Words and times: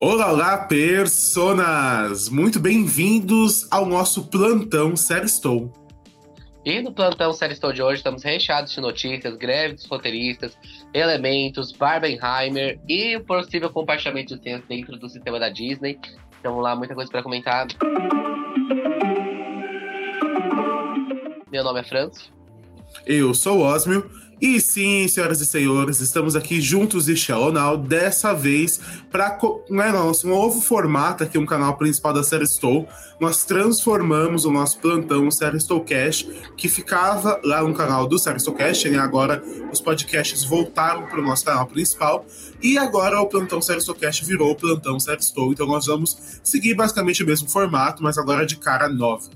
Olá, 0.00 0.30
olá, 0.30 0.58
personas! 0.58 2.28
Muito 2.28 2.60
bem-vindos 2.60 3.66
ao 3.68 3.84
nosso 3.84 4.28
plantão 4.28 4.94
Série 4.94 5.26
E 6.64 6.80
no 6.80 6.92
plantão 6.92 7.32
Série 7.32 7.54
de 7.54 7.82
hoje 7.82 7.96
estamos 7.96 8.22
recheados 8.22 8.72
de 8.72 8.80
notícias, 8.80 9.36
greve 9.36 9.74
dos 9.74 9.86
roteiristas, 9.86 10.56
elementos, 10.94 11.72
Barbenheimer 11.72 12.78
e 12.88 13.16
o 13.16 13.24
possível 13.24 13.70
compartilhamento 13.70 14.36
de 14.36 14.42
cenas 14.44 14.62
dentro 14.68 14.96
do 14.96 15.08
sistema 15.08 15.40
da 15.40 15.48
Disney. 15.48 15.98
Então 16.38 16.52
vamos 16.52 16.62
lá, 16.62 16.76
muita 16.76 16.94
coisa 16.94 17.10
para 17.10 17.24
comentar. 17.24 17.66
Meu 21.50 21.64
nome 21.64 21.80
é 21.80 21.82
Franz. 21.82 22.30
Eu 23.04 23.34
sou 23.34 23.58
o 23.58 23.62
Osmio 23.62 24.08
e 24.40 24.60
sim, 24.60 25.08
senhoras 25.08 25.40
e 25.40 25.46
senhores, 25.46 26.00
estamos 26.00 26.36
aqui 26.36 26.60
juntos 26.60 27.08
e 27.08 27.16
Shallow 27.16 27.76
dessa 27.76 28.32
vez 28.32 28.80
para 29.10 29.36
né, 29.68 29.90
nosso 29.90 30.28
novo 30.28 30.60
formato 30.60 31.24
aqui, 31.24 31.36
um 31.36 31.46
canal 31.46 31.76
principal 31.76 32.12
da 32.12 32.22
série. 32.22 32.44
Nós 33.20 33.44
transformamos 33.44 34.44
o 34.44 34.50
nosso 34.50 34.78
plantão 34.78 35.28
Série 35.30 35.58
Stow 35.58 35.84
Cash, 35.84 36.26
que 36.56 36.68
ficava 36.68 37.40
lá 37.42 37.62
no 37.62 37.74
canal 37.74 38.06
do 38.06 38.18
Série 38.18 38.38
Stow 38.38 38.54
Cash, 38.54 38.84
e 38.84 38.96
agora 38.96 39.42
os 39.72 39.80
podcasts 39.80 40.44
voltaram 40.44 41.06
para 41.06 41.20
o 41.20 41.22
nosso 41.22 41.44
canal 41.44 41.66
principal, 41.66 42.24
e 42.62 42.78
agora 42.78 43.20
o 43.20 43.26
plantão 43.26 43.60
Série 43.60 43.80
Stow 43.80 43.94
Cash 43.94 44.20
virou 44.20 44.52
o 44.52 44.54
plantão 44.54 45.00
Série 45.00 45.18
então 45.50 45.66
nós 45.66 45.86
vamos 45.86 46.40
seguir 46.44 46.74
basicamente 46.74 47.24
o 47.24 47.26
mesmo 47.26 47.48
formato, 47.48 48.02
mas 48.02 48.16
agora 48.16 48.46
de 48.46 48.56
cara 48.56 48.88
nova. 48.88 49.28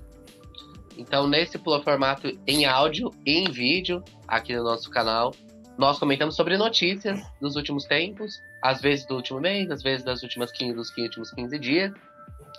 Então, 0.97 1.27
nesse 1.27 1.59
formato 1.59 2.33
em 2.47 2.65
áudio 2.65 3.11
e 3.27 3.39
em 3.39 3.51
vídeo, 3.51 4.03
aqui 4.33 4.57
no 4.57 4.65
nosso 4.65 4.91
canal, 4.91 5.35
nós 5.77 5.99
comentamos 5.99 6.35
sobre 6.35 6.57
notícias 6.57 7.21
dos 7.39 7.55
últimos 7.55 7.85
tempos, 7.85 8.41
às 8.63 8.81
vezes 8.81 9.05
do 9.07 9.15
último 9.15 9.39
mês, 9.41 9.71
às 9.71 9.83
vezes 9.83 10.03
das 10.03 10.23
últimas 10.23 10.51
15, 10.51 10.75
dos 10.75 10.89
últimos 10.97 11.31
15 11.33 11.59
dias. 11.59 11.93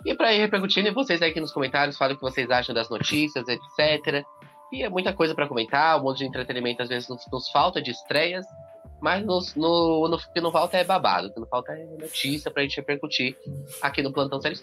E 0.05 0.13
para 0.13 0.33
ir 0.33 0.39
repercutindo, 0.39 0.93
vocês 0.93 1.21
aqui 1.21 1.39
nos 1.39 1.51
comentários 1.51 1.97
falem 1.97 2.15
o 2.15 2.17
que 2.19 2.23
vocês 2.23 2.49
acham 2.51 2.75
das 2.75 2.89
notícias, 2.89 3.45
etc. 3.47 4.23
E 4.71 4.83
é 4.83 4.89
muita 4.89 5.13
coisa 5.13 5.33
para 5.33 5.47
comentar, 5.47 5.99
um 5.99 6.03
monte 6.03 6.19
de 6.19 6.25
entretenimento 6.25 6.83
às 6.83 6.89
vezes 6.89 7.09
nos, 7.09 7.25
nos 7.31 7.49
falta 7.49 7.81
de 7.81 7.89
estreias, 7.89 8.45
mas 9.01 9.25
nos, 9.25 9.55
no, 9.55 10.07
no, 10.07 10.15
o 10.15 10.33
que 10.33 10.41
não 10.41 10.51
falta 10.51 10.77
é 10.77 10.83
babado, 10.83 11.27
o 11.27 11.33
que 11.33 11.39
não 11.39 11.47
falta 11.47 11.71
é 11.73 11.85
notícia 11.85 12.51
pra 12.51 12.61
gente 12.61 12.77
repercutir 12.77 13.35
aqui 13.81 14.03
no 14.03 14.13
Plantão 14.13 14.39
Série 14.39 14.55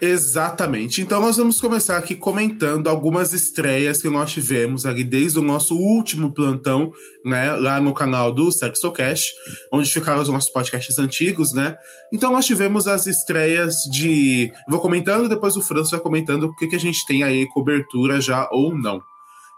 Exatamente. 0.00 1.00
Então 1.00 1.20
nós 1.20 1.36
vamos 1.36 1.60
começar 1.60 1.96
aqui 1.96 2.16
comentando 2.16 2.88
algumas 2.88 3.32
estreias 3.32 4.02
que 4.02 4.08
nós 4.08 4.32
tivemos 4.32 4.84
ali 4.84 5.04
desde 5.04 5.38
o 5.38 5.42
nosso 5.42 5.76
último 5.76 6.32
plantão, 6.32 6.92
né, 7.24 7.52
lá 7.52 7.80
no 7.80 7.94
canal 7.94 8.32
do 8.32 8.50
Sexocast, 8.50 9.32
onde 9.72 9.88
ficaram 9.88 10.20
os 10.20 10.28
nossos 10.28 10.50
podcasts 10.50 10.98
antigos, 10.98 11.52
né? 11.52 11.76
Então 12.12 12.32
nós 12.32 12.44
tivemos 12.44 12.88
as 12.88 13.06
estreias 13.06 13.76
de, 13.92 14.52
vou 14.68 14.80
comentando 14.80 15.28
depois 15.28 15.56
o 15.56 15.62
Franço 15.62 15.92
vai 15.92 16.00
comentando 16.00 16.44
o 16.44 16.56
que 16.56 16.66
que 16.66 16.76
a 16.76 16.80
gente 16.80 17.06
tem 17.06 17.22
aí 17.22 17.46
cobertura 17.46 18.20
já 18.20 18.48
ou 18.50 18.76
não. 18.76 19.00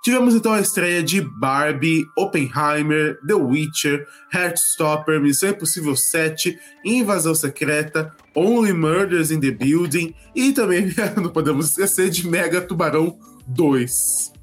Tivemos 0.05 0.35
então 0.35 0.53
a 0.53 0.61
estreia 0.61 1.03
de 1.03 1.23
Barbie, 1.23 2.05
Oppenheimer, 2.15 3.19
The 3.27 3.33
Witcher, 3.33 4.07
Heartstopper, 4.31 5.19
Missão 5.19 5.49
Impossível 5.49 5.97
7, 5.97 6.61
Invasão 6.85 7.35
Secreta, 7.35 8.15
Only 8.35 8.75
Murders 8.75 9.31
in 9.31 9.41
the 9.41 9.51
Building 9.51 10.15
e 10.35 10.53
também, 10.53 10.93
não 11.17 11.31
podemos 11.31 11.71
esquecer, 11.71 12.11
de 12.11 12.29
Mega 12.29 12.61
Tubarão 12.61 13.19
2. 13.47 14.35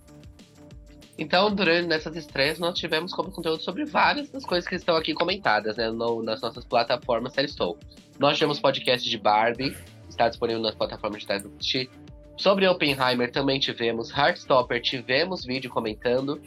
Então, 1.16 1.54
durante 1.54 1.88
nessas 1.88 2.16
estreias, 2.16 2.58
nós 2.58 2.80
tivemos 2.80 3.14
como 3.14 3.30
conteúdo 3.30 3.62
sobre 3.62 3.86
várias 3.86 4.32
das 4.32 4.44
coisas 4.44 4.68
que 4.68 4.74
estão 4.74 4.96
aqui 4.96 5.14
comentadas 5.14 5.78
né, 5.78 5.92
no, 5.92 6.24
nas 6.24 6.42
nossas 6.42 6.66
plataformas 6.66 7.34
Série 7.34 7.54
Nós 8.18 8.36
tivemos 8.36 8.60
podcast 8.60 9.08
de 9.08 9.18
Barbie, 9.20 9.78
está 10.10 10.28
disponível 10.28 10.60
nas 10.60 10.74
plataformas 10.74 11.24
de 11.24 11.32
assistir. 11.32 11.88
Sobre 12.42 12.68
Oppenheimer 12.68 13.32
também 13.32 13.60
tivemos 13.60 14.10
Heartstopper, 14.10 14.82
tivemos 14.82 15.46
vídeo 15.46 15.70
comentando. 15.70 16.42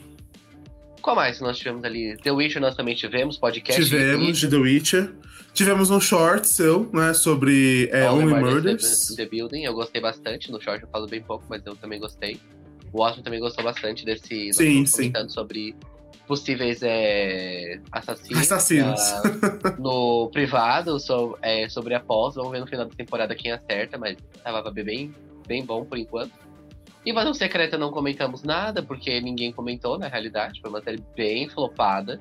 Qual 1.00 1.14
mais 1.14 1.40
nós 1.40 1.56
tivemos 1.56 1.84
ali? 1.84 2.16
The 2.16 2.32
Witcher 2.32 2.60
nós 2.60 2.74
também 2.74 2.96
tivemos, 2.96 3.38
podcast. 3.38 3.80
Tivemos 3.80 4.38
de 4.40 4.50
The 4.50 4.56
Witcher. 4.56 5.14
Tivemos 5.52 5.92
um 5.92 6.00
short 6.00 6.48
seu, 6.48 6.90
né, 6.92 7.14
sobre 7.14 7.88
é, 7.92 8.10
Only, 8.10 8.32
Only 8.32 8.42
Murders. 8.42 9.14
The 9.14 9.24
Building, 9.24 9.62
eu 9.62 9.72
gostei 9.72 10.00
bastante. 10.00 10.50
No 10.50 10.60
short 10.60 10.82
eu 10.82 10.88
falo 10.88 11.06
bem 11.06 11.22
pouco, 11.22 11.44
mas 11.48 11.64
eu 11.64 11.76
também 11.76 12.00
gostei. 12.00 12.40
O 12.92 13.00
Osmo 13.00 13.22
também 13.22 13.38
gostou 13.38 13.62
bastante 13.62 14.04
desse. 14.04 14.52
Sim, 14.52 14.84
sim. 14.84 15.12
Comentando 15.12 15.30
sobre 15.30 15.76
possíveis 16.26 16.80
é, 16.82 17.78
assassinos. 17.92 18.42
Assassinos. 18.42 19.00
Uh, 19.00 19.80
no 19.80 20.28
privado, 20.32 20.98
so, 20.98 21.38
é, 21.40 21.68
sobre 21.68 21.94
a 21.94 22.00
pós. 22.00 22.34
Vamos 22.34 22.50
ver 22.50 22.58
no 22.58 22.66
final 22.66 22.84
da 22.84 22.96
temporada 22.96 23.32
quem 23.36 23.52
acerta, 23.52 23.96
mas 23.96 24.16
tava 24.42 24.68
bem 24.72 25.14
bem 25.46 25.64
bom 25.64 25.84
por 25.84 25.98
enquanto. 25.98 26.32
Invasão 27.06 27.34
Secreta 27.34 27.76
não 27.76 27.90
comentamos 27.90 28.42
nada, 28.42 28.82
porque 28.82 29.20
ninguém 29.20 29.52
comentou, 29.52 29.98
na 29.98 30.08
realidade. 30.08 30.60
Foi 30.60 30.70
uma 30.70 30.80
série 30.80 31.02
bem 31.14 31.48
flopada. 31.48 32.20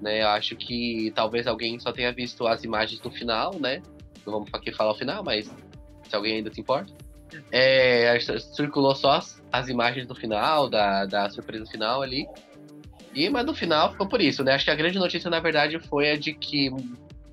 Né? 0.00 0.22
Eu 0.22 0.28
acho 0.28 0.54
que 0.56 1.12
talvez 1.14 1.46
alguém 1.46 1.78
só 1.80 1.92
tenha 1.92 2.12
visto 2.12 2.46
as 2.46 2.62
imagens 2.62 3.00
do 3.00 3.10
final, 3.10 3.58
né? 3.58 3.82
Não 4.24 4.32
vamos 4.32 4.48
aqui 4.52 4.72
falar 4.72 4.92
o 4.92 4.96
final, 4.96 5.24
mas 5.24 5.52
se 6.08 6.14
alguém 6.14 6.36
ainda 6.36 6.52
se 6.52 6.60
importa. 6.60 6.92
É, 7.50 8.16
circulou 8.54 8.94
só 8.94 9.12
as, 9.12 9.42
as, 9.50 9.68
imagens 9.68 10.06
do 10.06 10.14
final, 10.14 10.68
da, 10.68 11.06
da 11.06 11.30
surpresa 11.30 11.66
final 11.66 12.02
ali. 12.02 12.26
E, 13.14 13.28
mas 13.28 13.44
no 13.44 13.54
final 13.54 13.90
ficou 13.92 14.08
por 14.08 14.20
isso, 14.20 14.44
né? 14.44 14.54
Acho 14.54 14.64
que 14.64 14.70
a 14.70 14.74
grande 14.74 14.98
notícia, 14.98 15.30
na 15.30 15.40
verdade, 15.40 15.78
foi 15.80 16.10
a 16.10 16.16
de 16.16 16.32
que 16.34 16.70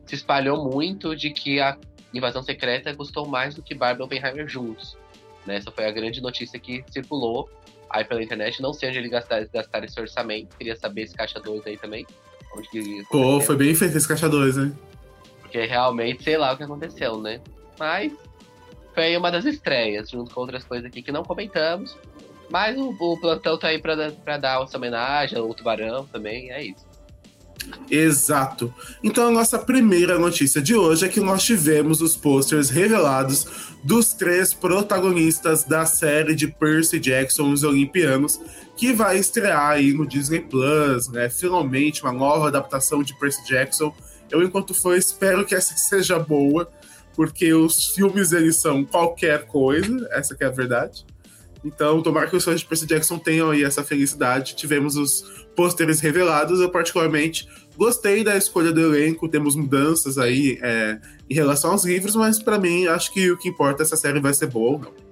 se 0.05 0.15
espalhou 0.15 0.69
muito 0.71 1.15
de 1.15 1.29
que 1.29 1.59
a 1.59 1.77
Invasão 2.13 2.41
Secreta 2.41 2.95
custou 2.95 3.27
mais 3.27 3.55
do 3.55 3.61
que 3.61 3.75
Barbie 3.75 4.01
e 4.01 4.05
Oppenheimer 4.05 4.47
juntos. 4.47 4.97
Né? 5.45 5.57
Essa 5.57 5.71
foi 5.71 5.85
a 5.85 5.91
grande 5.91 6.21
notícia 6.21 6.59
que 6.59 6.83
circulou 6.89 7.49
aí 7.89 8.03
pela 8.05 8.21
internet. 8.21 8.61
Não 8.61 8.73
sei 8.73 8.89
onde 8.89 8.99
ele 8.99 9.09
gastar, 9.09 9.45
gastar 9.45 9.83
esse 9.83 9.99
orçamento. 9.99 10.55
Queria 10.57 10.75
saber 10.75 11.03
esse 11.03 11.15
caixa 11.15 11.39
2 11.39 11.65
aí 11.65 11.77
também. 11.77 12.05
Onde 12.55 12.69
que 12.69 13.03
Pô, 13.09 13.39
foi 13.39 13.55
bem 13.55 13.75
feito 13.75 13.97
esse 13.97 14.07
caixa 14.07 14.27
2, 14.27 14.57
né? 14.57 14.71
Porque 15.41 15.65
realmente, 15.65 16.23
sei 16.23 16.37
lá 16.37 16.53
o 16.53 16.57
que 16.57 16.63
aconteceu, 16.63 17.19
né? 17.19 17.41
Mas 17.77 18.13
foi 18.93 19.15
uma 19.15 19.31
das 19.31 19.45
estreias, 19.45 20.09
junto 20.09 20.33
com 20.33 20.41
outras 20.41 20.63
coisas 20.63 20.85
aqui 20.85 21.01
que 21.01 21.11
não 21.11 21.23
comentamos. 21.23 21.97
Mas 22.49 22.77
o, 22.77 22.89
o 22.89 23.19
plantão 23.19 23.57
tá 23.57 23.67
aí 23.67 23.79
pra, 23.79 24.11
pra 24.11 24.37
dar 24.37 24.61
essa 24.63 24.77
homenagem, 24.77 25.39
o 25.39 25.53
tubarão 25.53 26.05
também, 26.07 26.51
é 26.51 26.63
isso. 26.63 26.88
Exato. 27.89 28.73
Então 29.03 29.27
a 29.27 29.31
nossa 29.31 29.57
primeira 29.57 30.19
notícia 30.19 30.61
de 30.61 30.75
hoje 30.75 31.05
é 31.05 31.09
que 31.09 31.19
nós 31.19 31.43
tivemos 31.43 32.01
os 32.01 32.15
posters 32.15 32.69
revelados 32.69 33.47
dos 33.83 34.13
três 34.13 34.53
protagonistas 34.53 35.63
da 35.63 35.85
série 35.85 36.35
de 36.35 36.47
Percy 36.47 36.99
Jackson, 36.99 37.51
os 37.51 37.63
Olimpianos, 37.63 38.39
que 38.77 38.93
vai 38.93 39.17
estrear 39.17 39.71
aí 39.71 39.93
no 39.93 40.07
Disney 40.07 40.41
Plus, 40.41 41.09
né? 41.09 41.29
Finalmente 41.29 42.03
uma 42.03 42.13
nova 42.13 42.47
adaptação 42.47 43.03
de 43.03 43.17
Percy 43.17 43.45
Jackson. 43.45 43.93
Eu, 44.29 44.43
enquanto 44.43 44.73
for, 44.73 44.95
espero 44.95 45.45
que 45.45 45.55
essa 45.55 45.75
seja 45.77 46.19
boa, 46.19 46.69
porque 47.15 47.53
os 47.53 47.87
filmes 47.87 48.31
eles 48.31 48.55
são 48.57 48.85
qualquer 48.85 49.45
coisa, 49.45 50.07
essa 50.11 50.35
é 50.39 50.45
a 50.45 50.49
verdade. 50.49 51.05
Então, 51.63 52.01
tomara 52.01 52.27
que 52.27 52.35
os 52.35 52.43
fãs 52.43 52.61
de 52.61 52.65
Percy 52.65 52.85
Jackson 52.85 53.17
tenham 53.19 53.51
aí 53.51 53.63
essa 53.63 53.83
felicidade. 53.83 54.55
Tivemos 54.55 54.95
os 54.95 55.21
pôsteres 55.55 55.99
revelados. 55.99 56.59
Eu, 56.61 56.69
particularmente, 56.69 57.47
gostei 57.75 58.23
da 58.23 58.37
escolha 58.37 58.71
do 58.71 58.79
elenco. 58.79 59.27
Temos 59.27 59.55
mudanças 59.55 60.17
aí 60.17 60.57
é, 60.61 60.99
em 61.29 61.33
relação 61.33 61.71
aos 61.71 61.83
livros, 61.83 62.15
mas 62.15 62.41
para 62.41 62.57
mim, 62.57 62.87
acho 62.87 63.13
que 63.13 63.29
o 63.29 63.37
que 63.37 63.49
importa 63.49 63.83
é 63.83 63.85
se 63.85 63.93
a 63.93 63.97
série 63.97 64.19
vai 64.19 64.33
ser 64.33 64.47
boa 64.47 64.71
ou 64.71 64.79
não. 64.79 65.09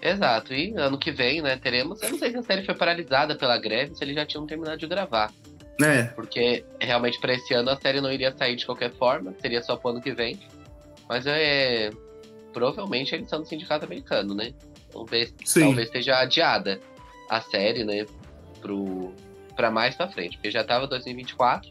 Exato, 0.00 0.52
e 0.52 0.74
ano 0.76 0.98
que 0.98 1.12
vem, 1.12 1.40
né, 1.40 1.56
teremos. 1.56 2.02
Eu 2.02 2.10
não 2.10 2.18
sei 2.18 2.32
se 2.32 2.36
a 2.36 2.42
série 2.42 2.64
foi 2.64 2.74
paralisada 2.74 3.36
pela 3.36 3.56
greve, 3.56 3.94
se 3.94 4.02
eles 4.02 4.16
já 4.16 4.26
tinham 4.26 4.44
terminado 4.46 4.76
de 4.76 4.86
gravar. 4.88 5.32
É. 5.80 6.04
Porque 6.04 6.64
realmente 6.80 7.20
para 7.20 7.34
esse 7.34 7.54
ano 7.54 7.70
a 7.70 7.76
série 7.76 8.00
não 8.00 8.12
iria 8.12 8.34
sair 8.36 8.56
de 8.56 8.66
qualquer 8.66 8.92
forma, 8.94 9.32
seria 9.40 9.62
só 9.62 9.76
pro 9.76 9.90
ano 9.90 10.02
que 10.02 10.12
vem. 10.12 10.38
Mas 11.08 11.24
é. 11.26 11.90
Provavelmente 12.52 13.14
eles 13.14 13.28
são 13.30 13.40
do 13.40 13.46
sindicato 13.46 13.86
americano, 13.86 14.34
né? 14.34 14.52
Talvez, 14.92 15.32
talvez 15.54 15.86
esteja 15.86 16.18
adiada 16.18 16.80
a 17.28 17.40
série, 17.40 17.84
né? 17.84 18.06
Pro, 18.60 19.12
pra 19.56 19.70
mais 19.70 19.94
pra 19.94 20.08
frente. 20.08 20.36
Porque 20.36 20.50
já 20.50 20.62
tava 20.62 20.86
2024. 20.86 21.70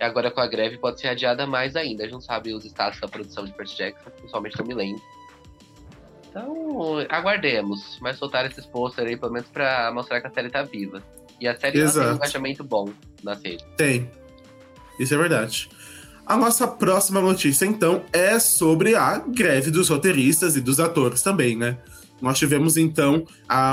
E 0.00 0.04
agora 0.04 0.30
com 0.30 0.40
a 0.40 0.46
greve 0.46 0.78
pode 0.78 1.00
ser 1.00 1.08
adiada 1.08 1.46
mais 1.46 1.76
ainda. 1.76 2.02
A 2.02 2.06
gente 2.06 2.14
não 2.14 2.20
sabe 2.20 2.52
os 2.52 2.64
estados 2.64 2.98
da 3.00 3.06
produção 3.06 3.44
de 3.44 3.52
Percy 3.52 3.76
Jackson, 3.76 4.10
principalmente 4.10 4.58
eu 4.58 4.66
me 4.66 4.74
lembro. 4.74 5.02
Então, 6.28 6.98
aguardemos. 7.08 7.98
Mas 8.00 8.16
soltar 8.16 8.46
esses 8.46 8.64
posters 8.66 9.08
aí, 9.08 9.16
pelo 9.16 9.32
menos 9.32 9.48
pra 9.48 9.90
mostrar 9.92 10.20
que 10.20 10.26
a 10.26 10.30
série 10.30 10.48
tá 10.48 10.62
viva. 10.62 11.02
E 11.40 11.46
a 11.46 11.58
série 11.58 11.84
tem 11.84 12.02
um 12.02 12.14
engajamento 12.14 12.64
bom 12.64 12.90
na 13.22 13.34
série. 13.34 13.62
Tem. 13.76 14.10
Isso 14.98 15.14
é 15.14 15.16
verdade. 15.16 15.70
A 16.26 16.36
nossa 16.36 16.68
próxima 16.68 17.20
notícia, 17.20 17.66
então, 17.66 18.04
é 18.12 18.38
sobre 18.38 18.94
a 18.94 19.18
greve 19.18 19.70
dos 19.70 19.88
roteiristas 19.88 20.56
e 20.56 20.60
dos 20.60 20.78
atores 20.78 21.22
também, 21.22 21.56
né? 21.56 21.78
Nós 22.20 22.38
tivemos 22.38 22.76
então 22.76 23.26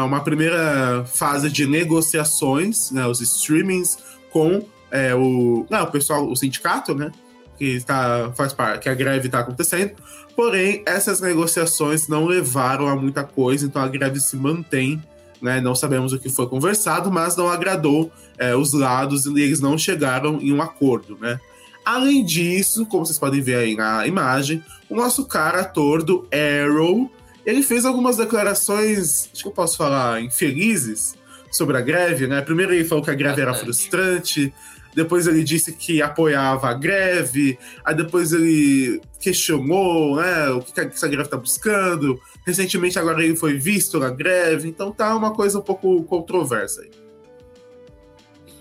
uma 0.05 0.21
primeira 0.21 1.05
fase 1.05 1.49
de 1.49 1.67
negociações, 1.67 2.91
né, 2.91 3.05
os 3.05 3.21
streamings 3.21 3.97
com 4.31 4.65
é, 4.91 5.13
o, 5.13 5.65
não, 5.69 5.83
o 5.83 5.91
pessoal, 5.91 6.29
o 6.29 6.35
sindicato, 6.35 6.95
né? 6.95 7.11
que 7.57 7.65
está, 7.65 8.31
faz 8.35 8.53
parte, 8.53 8.83
que 8.83 8.89
a 8.89 8.93
greve 8.93 9.27
está 9.27 9.39
acontecendo. 9.39 9.93
Porém, 10.35 10.83
essas 10.85 11.19
negociações 11.19 12.07
não 12.07 12.25
levaram 12.25 12.87
a 12.87 12.95
muita 12.95 13.23
coisa, 13.23 13.65
então 13.65 13.81
a 13.81 13.87
greve 13.87 14.19
se 14.19 14.35
mantém. 14.35 15.01
Né? 15.41 15.59
Não 15.59 15.75
sabemos 15.75 16.13
o 16.13 16.19
que 16.19 16.29
foi 16.29 16.47
conversado, 16.47 17.11
mas 17.11 17.35
não 17.35 17.49
agradou 17.49 18.11
é, 18.37 18.55
os 18.55 18.73
lados 18.73 19.25
e 19.25 19.41
eles 19.41 19.59
não 19.59 19.77
chegaram 19.77 20.39
em 20.39 20.53
um 20.53 20.61
acordo. 20.61 21.17
Né? 21.19 21.39
Além 21.83 22.23
disso, 22.23 22.85
como 22.85 23.05
vocês 23.05 23.17
podem 23.17 23.41
ver 23.41 23.55
aí 23.55 23.75
na 23.75 24.05
imagem, 24.05 24.63
o 24.89 24.95
nosso 24.95 25.25
cara 25.25 25.61
ator 25.61 26.03
do 26.03 26.27
Arrow, 26.31 27.11
ele 27.47 27.63
fez 27.63 27.85
algumas 27.85 28.17
declarações, 28.17 29.29
acho 29.31 29.41
que 29.41 29.47
eu 29.47 29.53
posso 29.53 29.77
falar, 29.77 30.21
infelizes 30.21 31.15
sobre 31.49 31.77
a 31.77 31.81
greve, 31.81 32.27
né? 32.27 32.41
Primeiro 32.41 32.73
ele 32.73 32.83
falou 32.83 33.01
que 33.01 33.09
a 33.09 33.15
greve 33.15 33.41
era 33.41 33.53
frustrante, 33.53 34.53
depois 34.93 35.27
ele 35.27 35.41
disse 35.45 35.71
que 35.71 36.01
apoiava 36.01 36.67
a 36.67 36.73
greve, 36.73 37.57
aí 37.85 37.95
depois 37.95 38.33
ele 38.33 38.99
questionou 39.17 40.17
né, 40.17 40.49
o 40.49 40.59
que 40.59 40.77
essa 40.77 41.07
greve 41.07 41.23
está 41.23 41.37
buscando. 41.37 42.19
Recentemente 42.45 42.99
agora 42.99 43.23
ele 43.23 43.37
foi 43.37 43.57
visto 43.57 43.97
na 43.97 44.09
greve, 44.09 44.67
então 44.67 44.91
tá 44.91 45.15
uma 45.15 45.33
coisa 45.33 45.59
um 45.59 45.63
pouco 45.63 46.03
controversa 46.03 46.81
aí. 46.81 46.91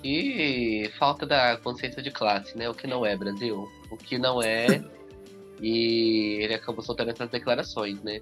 E 0.04 0.88
falta 0.96 1.26
da 1.26 1.56
consciência 1.56 2.00
de 2.00 2.12
classe, 2.12 2.56
né? 2.56 2.70
O 2.70 2.74
que 2.74 2.86
não 2.86 3.04
é 3.04 3.16
Brasil, 3.16 3.68
o 3.90 3.96
que 3.96 4.16
não 4.16 4.40
é. 4.40 4.80
e 5.60 6.38
ele 6.40 6.54
acabou 6.54 6.84
soltando 6.84 7.10
essas 7.10 7.28
declarações, 7.28 8.00
né? 8.04 8.20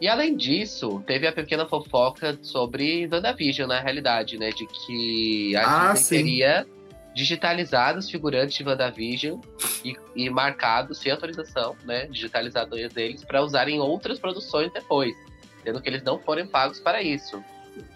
E 0.00 0.06
além 0.06 0.36
disso, 0.36 1.02
teve 1.06 1.26
a 1.26 1.32
pequena 1.32 1.66
fofoca 1.66 2.38
sobre 2.42 3.08
WandaVision, 3.10 3.68
na 3.68 3.80
realidade, 3.80 4.38
né? 4.38 4.50
De 4.50 4.66
que 4.66 5.56
a 5.56 5.90
ah, 5.90 5.92
Disney 5.92 6.18
teria 6.18 6.66
digitalizado 7.14 7.98
os 7.98 8.08
figurantes 8.08 8.56
de 8.56 8.64
WandaVision 8.64 9.40
e, 9.84 9.96
e 10.14 10.30
marcado 10.30 10.94
sem 10.94 11.10
autorização, 11.10 11.76
né? 11.84 12.06
Digitalizadores 12.06 12.92
deles 12.92 13.24
para 13.24 13.42
usar 13.42 13.68
em 13.68 13.80
outras 13.80 14.18
produções 14.20 14.72
depois, 14.72 15.16
sendo 15.64 15.80
que 15.80 15.88
eles 15.88 16.02
não 16.02 16.18
forem 16.18 16.46
pagos 16.46 16.78
para 16.78 17.02
isso. 17.02 17.42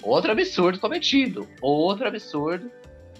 Outro 0.02 0.32
absurdo 0.32 0.80
cometido. 0.80 1.48
Outro 1.60 2.08
absurdo 2.08 2.70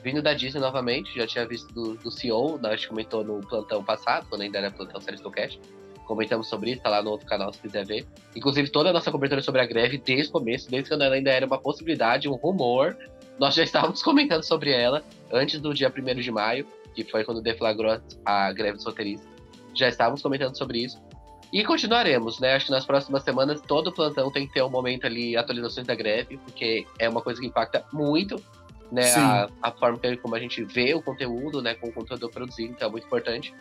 vindo 0.03 0.21
da 0.21 0.35
Disney 0.35 0.61
novamente, 0.61 1.15
já 1.17 1.27
tinha 1.27 1.47
visto 1.47 1.73
do, 1.73 1.95
do 1.95 2.11
CEO, 2.11 2.59
a 2.65 2.75
gente 2.75 2.89
comentou 2.89 3.23
no 3.23 3.41
plantão 3.41 3.85
passado, 3.85 4.27
quando 4.29 4.43
ainda 4.43 4.59
era 4.59 4.71
plantão 4.71 5.01
do 5.01 5.31
Cast. 5.31 5.61
Comentamos 6.07 6.49
sobre 6.49 6.73
isso, 6.73 6.83
tá 6.83 6.91
lá 6.91 7.03
no 7.03 7.11
outro 7.11 7.27
canal 7.27 7.53
se 7.53 7.61
quiser 7.61 7.87
ver. 7.87 8.07
Inclusive, 8.35 8.69
toda 8.71 8.91
a 8.91 8.93
nossa 8.93 9.11
cobertura 9.11 9.43
sobre 9.43 9.61
a 9.61 9.67
greve, 9.67 9.99
desde 9.99 10.29
o 10.29 10.33
começo, 10.33 10.71
desde 10.71 10.91
quando 10.91 11.03
ela 11.03 11.15
ainda 11.15 11.31
era 11.31 11.47
uma 11.47 11.59
possibilidade, 11.59 12.29
um 12.29 12.35
rumor, 12.35 12.97
nós 13.39 13.55
já 13.55 13.63
estávamos 13.63 14.03
comentando 14.05 14.43
sobre 14.43 14.73
ela 14.73 15.03
antes 15.33 15.61
do 15.61 15.73
dia 15.73 15.93
1 15.97 16.21
de 16.21 16.31
maio, 16.31 16.67
que 16.95 17.05
foi 17.05 17.25
quando 17.25 17.41
deflagrou 17.41 18.01
a 18.25 18.53
greve 18.53 18.77
dos 18.77 18.85
roteiristas. 18.85 19.29
Já 19.75 19.89
estávamos 19.89 20.21
comentando 20.21 20.57
sobre 20.57 20.79
isso. 20.79 21.01
E 21.53 21.65
continuaremos, 21.65 22.41
né? 22.41 22.55
Acho 22.55 22.67
que 22.67 22.73
nas 22.73 22.87
próximas 22.87 23.23
semanas 23.23 23.61
todo 23.61 23.93
plantão 23.93 24.31
tem 24.31 24.47
que 24.47 24.55
ter 24.55 24.63
um 24.63 24.71
momento 24.71 25.07
ali, 25.07 25.37
atualizações 25.37 25.87
da 25.87 25.95
greve, 25.95 26.39
porque 26.39 26.87
é 26.99 27.09
uma 27.09 27.21
coisa 27.21 27.41
que 27.41 27.47
impacta 27.47 27.85
muito 27.93 28.43
né, 28.93 29.11
a, 29.15 29.49
a, 29.63 29.73
forma 29.73 29.99
como 30.21 30.35
a 30.35 30.39
gente 30.39 30.63
vê 30.65 30.95
o 30.95 31.03
conteúdo, 31.03 31.63
né, 31.63 31.75
com 31.75 31.89
o 31.89 31.93
conteúdo 31.93 32.29
produzido, 32.29 32.73
então 32.73 32.89
é 32.89 32.91
muito 32.91 33.07
importante. 33.07 33.55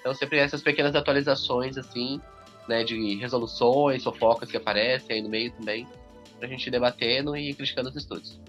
Então 0.00 0.14
sempre 0.14 0.38
essas 0.38 0.62
pequenas 0.62 0.94
atualizações, 0.94 1.76
assim, 1.76 2.20
né, 2.68 2.84
de 2.84 3.16
resoluções, 3.16 4.02
fofocas 4.02 4.50
que 4.50 4.56
aparecem 4.56 5.16
aí 5.16 5.22
no 5.22 5.28
meio 5.28 5.52
também, 5.52 5.86
pra 6.38 6.48
gente 6.48 6.70
debatendo 6.70 7.36
e 7.36 7.52
criticando 7.54 7.90
os 7.90 7.96
estudos. 7.96 8.40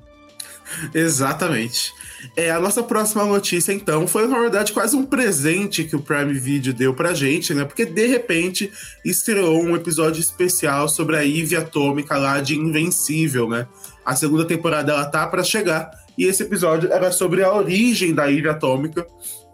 Exatamente. 0.94 1.94
É, 2.36 2.52
a 2.52 2.60
nossa 2.60 2.84
próxima 2.84 3.26
notícia, 3.26 3.74
então, 3.74 4.08
foi, 4.08 4.28
na 4.28 4.40
verdade, 4.40 4.72
quase 4.72 4.96
um 4.96 5.06
presente 5.06 5.84
que 5.84 5.96
o 5.96 6.02
Prime 6.02 6.34
Video 6.34 6.74
deu 6.74 6.94
pra 6.94 7.14
gente, 7.14 7.54
né? 7.54 7.66
Porque, 7.66 7.86
de 7.86 8.06
repente, 8.08 8.72
estreou 9.04 9.62
um 9.62 9.76
episódio 9.76 10.22
especial 10.22 10.88
sobre 10.88 11.18
a 11.18 11.26
Eve 11.26 11.56
Atômica 11.56 12.16
lá 12.18 12.40
de 12.40 12.56
Invencível, 12.56 13.50
né? 13.50 13.68
A 14.06 14.16
segunda 14.16 14.46
temporada, 14.46 14.94
ela 14.94 15.06
tá 15.06 15.28
para 15.28 15.44
chegar. 15.44 15.92
E 16.18 16.26
esse 16.26 16.44
episódio 16.44 16.92
era 16.92 17.12
sobre 17.12 17.44
a 17.44 17.54
origem 17.54 18.14
da 18.14 18.30
ilha 18.30 18.52
atômica. 18.52 19.06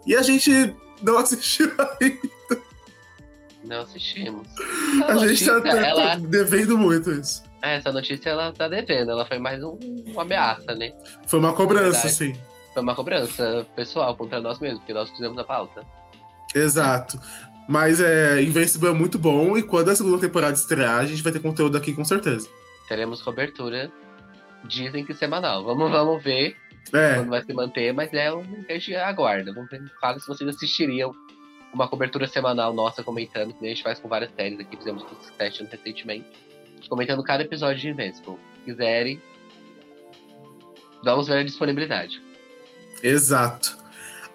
E 0.06 0.14
a 0.14 0.22
gente 0.22 0.74
não 1.02 1.18
assistiu 1.18 1.70
ainda. 2.00 2.62
Não 3.64 3.80
assistimos. 3.82 4.48
a 5.06 5.26
gente 5.26 5.44
tá, 5.44 5.60
tá, 5.60 5.68
ela... 5.68 6.16
devendo 6.16 6.78
muito 6.78 7.10
isso. 7.10 7.42
É, 7.62 7.76
essa 7.76 7.92
notícia 7.92 8.30
ela 8.30 8.52
tá 8.52 8.68
devendo, 8.68 9.10
ela 9.10 9.26
foi 9.26 9.38
mais 9.38 9.62
um, 9.62 9.78
uma 10.06 10.22
ameaça, 10.22 10.74
né? 10.74 10.92
Foi 11.26 11.38
uma 11.38 11.52
cobrança, 11.52 12.08
sim. 12.08 12.34
Foi 12.72 12.82
uma 12.82 12.94
cobrança 12.94 13.66
pessoal 13.74 14.16
contra 14.16 14.40
nós 14.40 14.60
mesmos, 14.60 14.78
porque 14.80 14.94
nós 14.94 15.10
fizemos 15.10 15.36
a 15.38 15.44
pauta. 15.44 15.84
Exato. 16.54 17.20
Mas 17.68 18.00
é, 18.00 18.42
Invincible 18.42 18.88
é 18.88 18.92
muito 18.92 19.18
bom 19.18 19.58
e 19.58 19.62
quando 19.62 19.90
a 19.90 19.96
segunda 19.96 20.18
temporada 20.18 20.54
estrear, 20.54 21.00
a 21.00 21.06
gente 21.06 21.22
vai 21.22 21.32
ter 21.32 21.40
conteúdo 21.40 21.76
aqui 21.76 21.92
com 21.92 22.04
certeza. 22.04 22.48
Teremos 22.88 23.20
cobertura 23.20 23.92
dizem 24.64 25.04
que 25.04 25.14
semanal. 25.14 25.64
Vamos, 25.64 25.90
vamos 25.90 26.22
ver 26.22 26.56
é. 26.92 27.14
quando 27.14 27.30
vai 27.30 27.42
se 27.42 27.52
manter, 27.52 27.92
mas 27.92 28.12
é 28.12 28.32
um 28.32 28.64
a 28.68 28.72
gente 28.72 28.94
aguarda. 28.94 29.52
Vamos 29.52 29.70
ver, 29.70 29.82
fala 30.00 30.18
se 30.18 30.26
vocês 30.26 30.48
assistiriam 30.48 31.14
uma 31.72 31.88
cobertura 31.88 32.26
semanal 32.26 32.72
nossa 32.72 33.02
comentando, 33.02 33.52
que 33.54 33.64
a 33.64 33.68
gente 33.68 33.82
faz 33.82 33.98
com 33.98 34.08
várias 34.08 34.30
séries 34.34 34.58
aqui, 34.58 34.76
fizemos 34.76 35.02
com 35.02 35.14
teste 35.36 35.64
recentemente, 35.64 36.26
comentando 36.88 37.22
cada 37.22 37.42
episódio 37.42 37.80
de 37.80 37.88
Invincible. 37.88 38.36
Se 38.54 38.60
quiserem, 38.64 39.20
vamos 41.04 41.28
ver 41.28 41.38
a 41.38 41.42
disponibilidade. 41.42 42.22
Exato. 43.02 43.76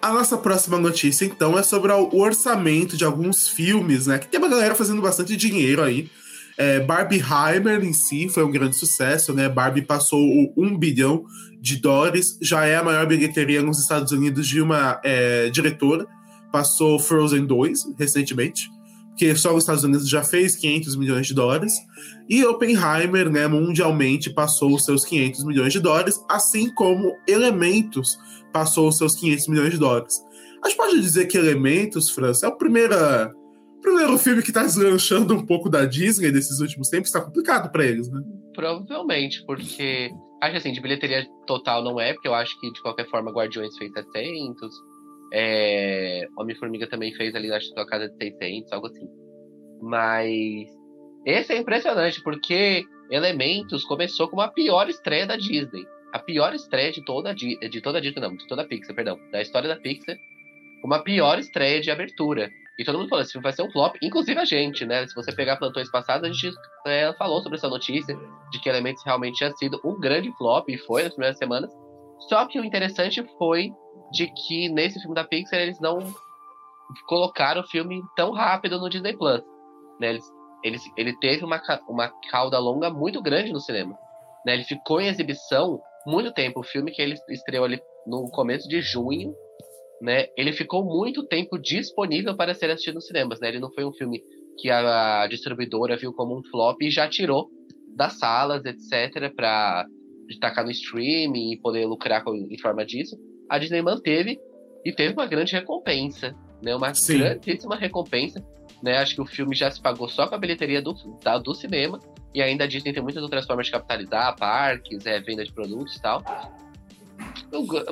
A 0.00 0.12
nossa 0.12 0.36
próxima 0.36 0.78
notícia, 0.78 1.24
então, 1.24 1.58
é 1.58 1.62
sobre 1.62 1.90
o 1.90 2.18
orçamento 2.18 2.96
de 2.96 3.04
alguns 3.04 3.48
filmes, 3.48 4.06
né? 4.06 4.18
Que 4.18 4.28
tem 4.28 4.38
uma 4.38 4.48
galera 4.48 4.74
fazendo 4.74 5.00
bastante 5.00 5.34
dinheiro 5.36 5.82
aí. 5.82 6.10
É, 6.56 6.80
Barbie 6.80 7.20
Heimer 7.20 7.82
em 7.84 7.92
si 7.92 8.28
foi 8.28 8.44
um 8.44 8.50
grande 8.50 8.76
sucesso, 8.76 9.32
né? 9.32 9.48
Barbie 9.48 9.82
passou 9.82 10.20
o 10.20 10.52
1 10.56 10.78
bilhão 10.78 11.24
de 11.60 11.76
dólares, 11.76 12.38
já 12.40 12.64
é 12.64 12.76
a 12.76 12.84
maior 12.84 13.06
bilheteria 13.06 13.62
nos 13.62 13.80
Estados 13.80 14.12
Unidos 14.12 14.46
de 14.46 14.60
uma 14.60 15.00
é, 15.02 15.50
diretora. 15.50 16.06
Passou 16.52 16.98
Frozen 16.98 17.46
2 17.46 17.94
recentemente, 17.98 18.70
que 19.16 19.34
só 19.34 19.52
os 19.52 19.64
Estados 19.64 19.82
Unidos 19.82 20.08
já 20.08 20.22
fez 20.22 20.54
500 20.54 20.94
milhões 20.96 21.26
de 21.26 21.34
dólares. 21.34 21.74
E 22.28 22.44
Oppenheimer, 22.44 23.28
né, 23.28 23.48
mundialmente 23.48 24.30
passou 24.30 24.74
os 24.74 24.84
seus 24.84 25.04
500 25.04 25.44
milhões 25.44 25.72
de 25.72 25.80
dólares, 25.80 26.22
assim 26.28 26.72
como 26.74 27.16
Elementos 27.26 28.16
passou 28.52 28.88
os 28.88 28.96
seus 28.96 29.16
500 29.16 29.48
milhões 29.48 29.72
de 29.72 29.78
dólares. 29.78 30.22
A 30.64 30.68
gente 30.68 30.78
pode 30.78 31.00
dizer 31.00 31.26
que 31.26 31.36
Elementos, 31.36 32.08
França, 32.10 32.46
é 32.46 32.48
a 32.48 32.52
primeira 32.52 33.34
primeiro 33.84 34.18
filme 34.18 34.42
que 34.42 34.52
tá 34.52 34.62
deslanchando 34.62 35.34
um 35.34 35.44
pouco 35.44 35.68
da 35.68 35.84
Disney 35.84 36.32
nesses 36.32 36.58
últimos 36.58 36.88
tempos, 36.88 37.10
tá 37.10 37.20
complicado 37.20 37.70
para 37.70 37.84
eles, 37.84 38.10
né? 38.10 38.20
Provavelmente, 38.54 39.44
porque 39.46 40.10
acho 40.42 40.56
assim, 40.56 40.72
de 40.72 40.80
bilheteria 40.80 41.26
total 41.46 41.84
não 41.84 42.00
é, 42.00 42.14
porque 42.14 42.26
eu 42.26 42.34
acho 42.34 42.58
que 42.60 42.72
de 42.72 42.80
qualquer 42.80 43.08
forma 43.08 43.30
Guardiões 43.30 43.76
fez 43.76 43.92
700, 43.92 44.74
é, 45.32 46.26
Homem-Formiga 46.38 46.88
também 46.88 47.12
fez 47.14 47.34
ali, 47.34 47.52
acho 47.52 47.72
que 47.72 47.80
a 47.80 47.86
casa 47.86 48.08
de 48.08 48.16
600, 48.16 48.72
algo 48.72 48.86
assim. 48.86 49.06
Mas 49.82 50.66
esse 51.26 51.52
é 51.52 51.58
impressionante, 51.58 52.22
porque 52.22 52.84
Elementos 53.10 53.84
começou 53.84 54.28
como 54.28 54.42
a 54.42 54.48
pior 54.48 54.88
estreia 54.88 55.26
da 55.26 55.36
Disney. 55.36 55.84
A 56.12 56.18
pior 56.18 56.54
estreia 56.54 56.92
de 56.92 57.04
toda 57.04 57.30
a, 57.30 57.34
de 57.34 57.80
toda 57.82 57.98
a 57.98 58.00
Disney, 58.00 58.22
não, 58.22 58.36
de 58.36 58.46
toda 58.46 58.62
a 58.62 58.64
Pixar, 58.64 58.94
perdão, 58.94 59.18
da 59.30 59.42
história 59.42 59.68
da 59.68 59.76
Pixar, 59.76 60.16
uma 60.84 61.02
pior 61.02 61.38
estreia 61.38 61.80
de 61.80 61.90
abertura. 61.90 62.50
E 62.78 62.84
todo 62.84 62.98
mundo 62.98 63.08
falou, 63.08 63.22
esse 63.22 63.32
filme 63.32 63.44
vai 63.44 63.52
ser 63.52 63.62
um 63.62 63.70
flop, 63.70 63.94
inclusive 64.02 64.38
a 64.38 64.44
gente, 64.44 64.84
né? 64.84 65.06
Se 65.06 65.14
você 65.14 65.32
pegar 65.32 65.56
plantões 65.56 65.88
passados, 65.90 66.28
a 66.28 66.32
gente 66.32 66.52
é, 66.86 67.12
falou 67.12 67.40
sobre 67.40 67.56
essa 67.56 67.68
notícia 67.68 68.18
de 68.50 68.60
que 68.60 68.68
Elementos 68.68 69.04
realmente 69.04 69.36
tinha 69.36 69.52
sido 69.52 69.80
um 69.84 69.98
grande 69.98 70.32
flop, 70.36 70.68
e 70.68 70.78
foi 70.78 71.04
nas 71.04 71.12
primeiras 71.12 71.38
semanas. 71.38 71.70
Só 72.28 72.46
que 72.46 72.58
o 72.58 72.64
interessante 72.64 73.24
foi 73.38 73.72
de 74.10 74.26
que 74.26 74.68
nesse 74.70 74.98
filme 75.00 75.14
da 75.14 75.24
Pixar 75.24 75.60
eles 75.60 75.78
não 75.80 75.98
colocaram 77.06 77.60
o 77.60 77.66
filme 77.66 78.02
tão 78.16 78.32
rápido 78.32 78.78
no 78.78 78.88
Disney 78.88 79.16
Plus. 79.16 79.42
Né? 80.00 80.10
Eles, 80.10 80.24
eles, 80.62 80.82
ele 80.96 81.16
teve 81.18 81.44
uma, 81.44 81.60
uma 81.88 82.12
cauda 82.30 82.58
longa 82.58 82.90
muito 82.90 83.22
grande 83.22 83.52
no 83.52 83.60
cinema. 83.60 83.96
Né? 84.44 84.54
Ele 84.54 84.64
ficou 84.64 85.00
em 85.00 85.08
exibição 85.08 85.80
muito 86.06 86.32
tempo. 86.32 86.60
O 86.60 86.64
filme 86.64 86.90
que 86.90 87.00
ele 87.00 87.14
estreou 87.28 87.64
ali 87.64 87.80
no 88.06 88.28
começo 88.30 88.68
de 88.68 88.80
junho 88.80 89.34
né, 90.04 90.26
ele 90.36 90.52
ficou 90.52 90.84
muito 90.84 91.26
tempo 91.26 91.58
disponível 91.58 92.36
para 92.36 92.52
ser 92.52 92.70
assistido 92.70 92.96
nos 92.96 93.06
cinemas. 93.06 93.40
Né? 93.40 93.48
Ele 93.48 93.58
não 93.58 93.72
foi 93.72 93.86
um 93.86 93.92
filme 93.92 94.22
que 94.58 94.70
a 94.70 95.26
distribuidora 95.28 95.96
viu 95.96 96.12
como 96.12 96.38
um 96.38 96.42
flop 96.44 96.80
e 96.82 96.90
já 96.90 97.08
tirou 97.08 97.48
das 97.96 98.18
salas, 98.18 98.62
etc., 98.66 99.34
para 99.34 99.86
destacar 100.28 100.62
no 100.62 100.70
streaming 100.70 101.52
e 101.52 101.58
poder 101.58 101.86
lucrar 101.86 102.22
com, 102.22 102.34
em 102.34 102.58
forma 102.58 102.84
disso. 102.84 103.16
A 103.48 103.58
Disney 103.58 103.80
manteve 103.80 104.38
e 104.84 104.92
teve 104.92 105.14
uma 105.14 105.26
grande 105.26 105.54
recompensa, 105.54 106.34
né? 106.62 106.76
Uma 106.76 106.92
Sim. 106.92 107.18
grandíssima 107.18 107.76
recompensa. 107.76 108.44
Né? 108.82 108.98
Acho 108.98 109.14
que 109.14 109.22
o 109.22 109.26
filme 109.26 109.54
já 109.54 109.70
se 109.70 109.80
pagou 109.80 110.08
só 110.08 110.26
com 110.26 110.34
a 110.34 110.38
bilheteria 110.38 110.82
do, 110.82 110.92
da, 111.22 111.38
do 111.38 111.54
cinema. 111.54 111.98
E 112.34 112.42
ainda 112.42 112.64
a 112.64 112.66
Disney 112.66 112.92
tem 112.92 113.02
muitas 113.02 113.22
outras 113.22 113.46
formas 113.46 113.66
de 113.66 113.72
capitalizar, 113.72 114.36
parques, 114.36 115.06
é, 115.06 115.18
venda 115.20 115.44
de 115.44 115.52
produtos 115.52 115.96
e 115.96 116.02
tal 116.02 116.22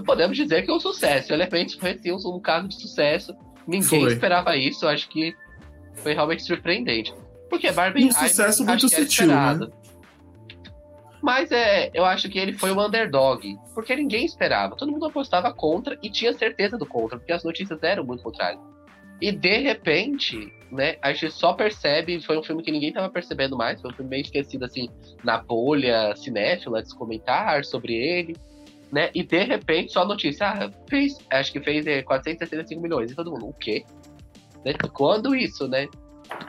podemos 0.04 0.36
dizer 0.36 0.62
que 0.62 0.70
é 0.70 0.74
um 0.74 0.80
sucesso. 0.80 1.32
Elementos 1.32 1.74
foi 1.74 1.98
um 2.26 2.40
caso 2.40 2.68
de 2.68 2.80
sucesso. 2.80 3.34
Ninguém 3.66 4.02
foi. 4.02 4.12
esperava 4.12 4.56
isso, 4.56 4.84
eu 4.84 4.88
acho 4.88 5.08
que 5.08 5.34
foi 5.94 6.14
realmente 6.14 6.42
surpreendente. 6.42 7.14
Porque 7.48 7.70
Barbie 7.70 8.06
um 8.06 8.12
sucesso 8.12 8.64
muito 8.64 8.88
sutil, 8.88 9.26
né? 9.26 9.68
Mas 11.22 11.52
é, 11.52 11.90
eu 11.94 12.04
acho 12.04 12.28
que 12.28 12.38
ele 12.38 12.52
foi 12.52 12.72
o 12.72 12.84
underdog, 12.84 13.56
porque 13.74 13.94
ninguém 13.94 14.24
esperava. 14.24 14.74
Todo 14.74 14.90
mundo 14.90 15.06
apostava 15.06 15.52
contra 15.52 15.96
e 16.02 16.10
tinha 16.10 16.32
certeza 16.32 16.76
do 16.76 16.84
contra, 16.84 17.16
porque 17.16 17.32
as 17.32 17.44
notícias 17.44 17.80
eram 17.82 18.04
muito 18.04 18.24
contrárias. 18.24 18.60
E 19.20 19.30
de 19.30 19.58
repente, 19.58 20.52
né, 20.72 20.96
a 21.00 21.12
gente 21.12 21.30
só 21.30 21.52
percebe, 21.52 22.20
foi 22.22 22.36
um 22.36 22.42
filme 22.42 22.60
que 22.60 22.72
ninguém 22.72 22.92
tava 22.92 23.08
percebendo 23.08 23.56
mais, 23.56 23.80
foi 23.80 23.92
um 23.92 23.94
filme 23.94 24.10
meio 24.10 24.22
esquecido 24.22 24.64
assim 24.64 24.88
na 25.22 25.38
bolha 25.38 26.12
cinéfila 26.16 26.82
de 26.82 26.92
comentar 26.96 27.64
sobre 27.64 27.94
ele, 27.94 28.34
né? 28.92 29.10
E 29.14 29.22
de 29.22 29.42
repente 29.42 29.92
só 29.92 30.02
a 30.02 30.06
notícia, 30.06 30.46
ah, 30.46 30.70
fez, 30.88 31.18
acho 31.30 31.50
que 31.52 31.60
fez 31.60 31.86
é, 31.86 32.02
465 32.02 32.80
milhões. 32.80 33.10
E 33.10 33.14
todo 33.14 33.30
mundo, 33.30 33.48
o 33.48 33.52
quê? 33.54 33.84
Né? 34.64 34.74
Quando 34.92 35.34
isso, 35.34 35.66
né? 35.66 35.88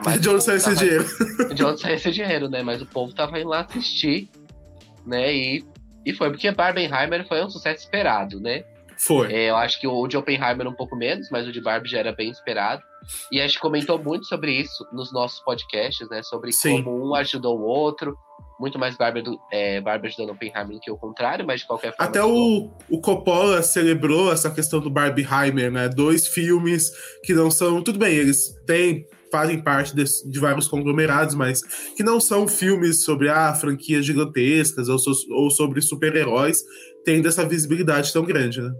Mas 0.05 0.21
de 0.21 0.29
onde 0.29 0.43
sai 0.43 0.57
esse 0.57 0.75
dinheiro? 0.75 1.05
De 1.53 1.63
onde 1.63 1.81
sai 1.81 1.93
esse 1.95 2.11
dinheiro, 2.11 2.49
né? 2.49 2.61
Mas 2.61 2.81
o 2.81 2.85
povo 2.85 3.13
tava 3.13 3.39
indo 3.39 3.49
lá 3.49 3.61
assistir 3.61 4.29
né? 5.05 5.33
E, 5.33 5.65
e 6.05 6.13
foi, 6.13 6.29
porque 6.29 6.49
Barbenheimer 6.51 7.27
foi 7.27 7.43
um 7.43 7.49
sucesso 7.49 7.83
esperado, 7.83 8.39
né? 8.39 8.63
Foi. 8.97 9.31
É, 9.31 9.49
eu 9.49 9.55
acho 9.57 9.79
que 9.79 9.87
o 9.87 10.07
de 10.07 10.17
Oppenheimer 10.17 10.67
um 10.67 10.73
pouco 10.73 10.95
menos, 10.95 11.29
mas 11.29 11.47
o 11.47 11.51
de 11.51 11.61
Barbie 11.61 11.89
já 11.89 11.99
era 11.99 12.11
bem 12.11 12.29
esperado. 12.29 12.81
E 13.31 13.39
a 13.39 13.47
gente 13.47 13.59
comentou 13.59 14.01
muito 14.01 14.25
sobre 14.25 14.51
isso 14.51 14.85
nos 14.91 15.11
nossos 15.11 15.39
podcasts, 15.41 16.07
né? 16.09 16.21
Sobre 16.23 16.51
Sim. 16.51 16.83
como 16.83 17.09
um 17.09 17.15
ajudou 17.15 17.59
o 17.59 17.63
outro. 17.63 18.17
Muito 18.59 18.77
mais 18.77 18.95
Barbie, 18.95 19.23
do, 19.23 19.39
é, 19.51 19.81
ajudando 19.81 20.31
Oppenheimer 20.31 20.75
do 20.75 20.79
que 20.79 20.91
o 20.91 20.97
contrário, 20.97 21.45
mas 21.45 21.61
de 21.61 21.67
qualquer 21.67 21.95
forma. 21.95 22.09
Até 22.09 22.23
o, 22.23 22.71
o 22.89 23.01
Coppola 23.01 23.61
celebrou 23.61 24.31
essa 24.31 24.49
questão 24.49 24.79
do 24.79 24.89
Barbieheimer, 24.89 25.71
né? 25.71 25.89
Dois 25.89 26.27
filmes 26.27 26.91
que 27.23 27.33
não 27.33 27.49
são. 27.49 27.81
Tudo 27.81 27.99
bem, 27.99 28.13
eles 28.13 28.53
têm 28.65 29.05
fazem 29.33 29.59
parte 29.59 29.95
de, 29.95 30.03
de, 30.29 30.39
vários 30.39 30.67
conglomerados, 30.67 31.33
mas 31.33 31.63
que 31.97 32.03
não 32.03 32.21
são 32.21 32.47
filmes 32.47 33.03
sobre 33.03 33.29
ah, 33.29 33.51
franquias 33.55 34.05
gigantescas 34.05 34.87
ou, 34.87 34.99
so, 34.99 35.11
ou 35.31 35.49
sobre 35.49 35.81
super-heróis, 35.81 36.63
tendo 37.03 37.27
essa 37.27 37.43
visibilidade 37.43 38.13
tão 38.13 38.23
grande, 38.23 38.61
né? 38.61 38.71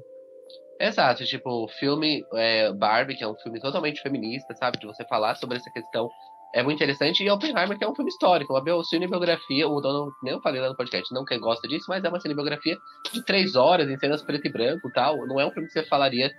Exato, 0.84 1.24
tipo, 1.24 1.64
o 1.64 1.68
filme 1.70 2.26
é, 2.34 2.74
Barbie, 2.74 3.16
que 3.16 3.24
é 3.24 3.28
um 3.28 3.36
filme 3.36 3.58
totalmente 3.58 4.02
feminista, 4.02 4.54
sabe? 4.54 4.78
De 4.78 4.86
você 4.86 5.06
falar 5.06 5.36
sobre 5.36 5.56
essa 5.56 5.72
questão 5.72 6.10
é 6.54 6.62
muito 6.62 6.76
interessante. 6.76 7.24
E 7.24 7.32
Oppenheimer, 7.32 7.78
que 7.78 7.86
é 7.86 7.88
um 7.88 7.96
filme 7.96 8.10
histórico, 8.10 8.54
uma 8.54 8.84
cinebiografia, 8.84 9.66
o 9.66 9.80
dono, 9.80 10.12
nem 10.22 10.34
eu 10.34 10.42
falei 10.42 10.60
lá 10.60 10.68
no 10.68 10.76
podcast, 10.76 11.14
não 11.14 11.24
quem 11.24 11.40
gosta 11.40 11.70
disso, 11.70 11.86
mas 11.88 12.04
é 12.04 12.10
uma 12.10 12.20
cinebiografia 12.20 12.78
de 13.14 13.24
três 13.24 13.56
horas, 13.56 13.90
em 13.90 13.98
cenas 13.98 14.22
preto 14.22 14.46
e 14.46 14.52
branco 14.52 14.92
tal. 14.94 15.26
Não 15.26 15.40
é 15.40 15.46
um 15.46 15.52
filme 15.52 15.70
que 15.70 15.74
você 15.74 15.86
falaria 15.86 16.30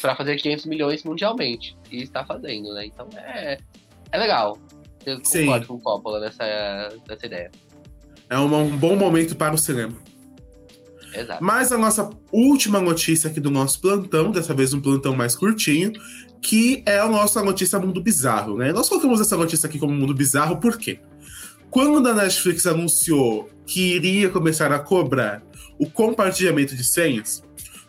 para 0.00 0.16
fazer 0.16 0.36
500 0.36 0.66
milhões 0.66 1.04
mundialmente. 1.04 1.76
E 1.88 2.02
está 2.02 2.24
fazendo, 2.24 2.74
né? 2.74 2.86
Então 2.86 3.08
é, 3.16 3.58
é 4.10 4.18
legal. 4.18 4.58
Eu 5.06 5.18
concordo 5.18 5.66
Sim. 5.66 5.66
com 5.68 5.74
o 5.74 5.80
Coppola 5.80 6.18
nessa, 6.18 6.88
nessa 7.08 7.26
ideia. 7.26 7.50
É 8.28 8.36
um, 8.36 8.52
um 8.54 8.76
bom 8.76 8.96
momento 8.96 9.36
para 9.36 9.54
o 9.54 9.58
cinema. 9.58 9.94
Exato. 11.14 11.44
Mas 11.44 11.72
a 11.72 11.78
nossa 11.78 12.10
última 12.30 12.80
notícia 12.80 13.30
aqui 13.30 13.40
do 13.40 13.50
nosso 13.50 13.80
plantão, 13.80 14.30
dessa 14.30 14.54
vez 14.54 14.72
um 14.72 14.80
plantão 14.80 15.14
mais 15.14 15.34
curtinho, 15.34 15.92
que 16.40 16.82
é 16.86 16.98
a 16.98 17.08
nossa 17.08 17.42
notícia 17.42 17.78
Mundo 17.78 18.00
Bizarro, 18.02 18.56
né? 18.56 18.72
Nós 18.72 18.88
colocamos 18.88 19.20
essa 19.20 19.36
notícia 19.36 19.66
aqui 19.68 19.78
como 19.78 19.92
Mundo 19.92 20.14
Bizarro 20.14 20.56
por 20.56 20.76
quê? 20.76 21.00
Quando 21.70 22.06
a 22.08 22.14
Netflix 22.14 22.66
anunciou 22.66 23.48
que 23.66 23.94
iria 23.94 24.28
começar 24.28 24.72
a 24.72 24.78
cobrar 24.78 25.42
o 25.78 25.88
compartilhamento 25.88 26.76
de 26.76 26.84
senhas, 26.84 27.42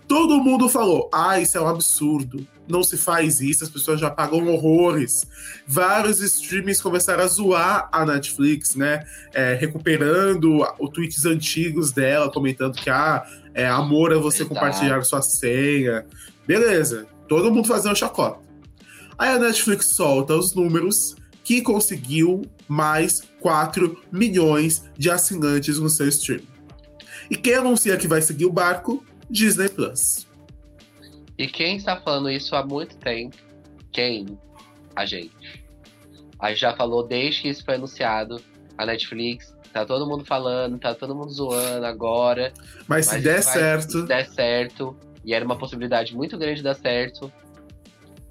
Todo 0.08 0.44
mundo 0.44 0.70
falou: 0.70 1.10
ah, 1.14 1.40
isso 1.40 1.58
é 1.58 1.62
um 1.62 1.68
absurdo. 1.68 2.46
Não 2.68 2.84
se 2.84 2.98
faz 2.98 3.42
isso, 3.42 3.64
as 3.64 3.70
pessoas 3.70 4.00
já 4.00 4.10
pagam 4.10 4.48
horrores. 4.48 5.26
Vários 5.68 6.22
streamings 6.22 6.82
começaram 6.82 7.24
a 7.24 7.28
zoar 7.28 7.90
a 7.92 8.06
Netflix, 8.06 8.76
né? 8.76 9.04
É, 9.34 9.54
recuperando 9.54 10.64
os 10.80 10.90
tweets 10.92 11.26
antigos 11.26 11.92
dela, 11.92 12.32
comentando 12.32 12.76
que 12.76 12.90
ah, 12.90 13.26
é, 13.54 13.68
amor 13.68 14.12
é 14.12 14.16
você 14.16 14.44
Exato. 14.44 14.54
compartilhar 14.54 15.02
sua 15.04 15.22
senha. 15.22 16.06
Beleza, 16.48 17.06
todo 17.28 17.54
mundo 17.54 17.68
fazendo 17.68 17.96
chacota. 17.96 18.40
Aí 19.18 19.30
a 19.30 19.40
Netflix 19.40 19.88
solta 19.88 20.36
os 20.36 20.56
números 20.56 21.16
que 21.44 21.62
conseguiu 21.62 22.44
mais 22.68 23.22
4 23.42 24.02
milhões 24.12 24.84
de 24.98 25.10
assinantes 25.12 25.78
no 25.78 25.90
seu 25.90 26.08
stream. 26.08 26.42
E 27.30 27.36
quem 27.36 27.56
anuncia 27.56 27.98
que 27.98 28.08
vai 28.08 28.22
seguir 28.22 28.46
o 28.46 28.52
barco 28.52 29.04
Disney 29.30 29.70
Plus. 29.70 30.28
E 31.38 31.48
quem 31.48 31.78
está 31.78 31.96
falando 31.96 32.30
isso 32.30 32.56
há 32.56 32.66
muito 32.66 32.96
tempo? 32.98 33.36
Quem? 33.92 34.38
A 34.96 35.06
gente. 35.06 35.64
A 36.40 36.50
gente 36.50 36.62
já 36.62 36.76
falou 36.76 37.08
desde 37.08 37.42
que 37.42 37.50
isso 37.50 37.64
foi 37.64 37.76
anunciado. 37.76 38.42
A 38.78 38.86
Netflix, 38.86 39.56
tá 39.72 39.86
todo 39.86 40.08
mundo 40.08 40.26
falando, 40.26 40.80
tá 40.80 40.94
todo 40.94 41.16
mundo 41.16 41.32
zoando 41.32 41.86
agora. 41.86 42.52
Mas, 42.88 42.88
mas 42.88 43.08
se 43.08 43.22
der 43.22 43.42
certo. 43.44 44.02
Se 44.02 44.08
der 44.08 44.28
certo, 44.28 44.98
e 45.24 45.34
era 45.34 45.46
uma 45.46 45.58
possibilidade 45.58 46.16
muito 46.16 46.38
grande 46.38 46.58
de 46.58 46.64
dar 46.64 46.76
certo, 46.76 47.32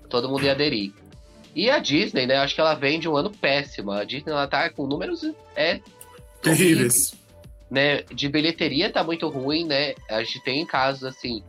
todo 0.09 0.29
mundo 0.29 0.45
ia 0.45 0.53
aderir. 0.53 0.93
E 1.55 1.71
a 1.71 1.79
Disney, 1.79 2.27
né? 2.27 2.37
Acho 2.37 2.55
que 2.55 2.61
ela 2.61 2.75
vem 2.75 2.99
de 2.99 3.09
um 3.09 3.17
ano 3.17 3.31
péssimo. 3.31 3.93
A 3.93 4.05
Disney 4.05 4.33
ela 4.33 4.47
tá 4.47 4.69
com 4.71 4.87
números 4.87 5.23
é, 5.55 5.81
terríveis 6.41 7.23
né, 7.73 8.03
de 8.03 8.29
bilheteria 8.29 8.93
tá 8.93 9.03
muito 9.03 9.27
ruim, 9.29 9.65
né? 9.65 9.95
A 10.11 10.23
gente 10.23 10.45
tem 10.45 10.67
casos 10.67 11.05
assim 11.05 11.43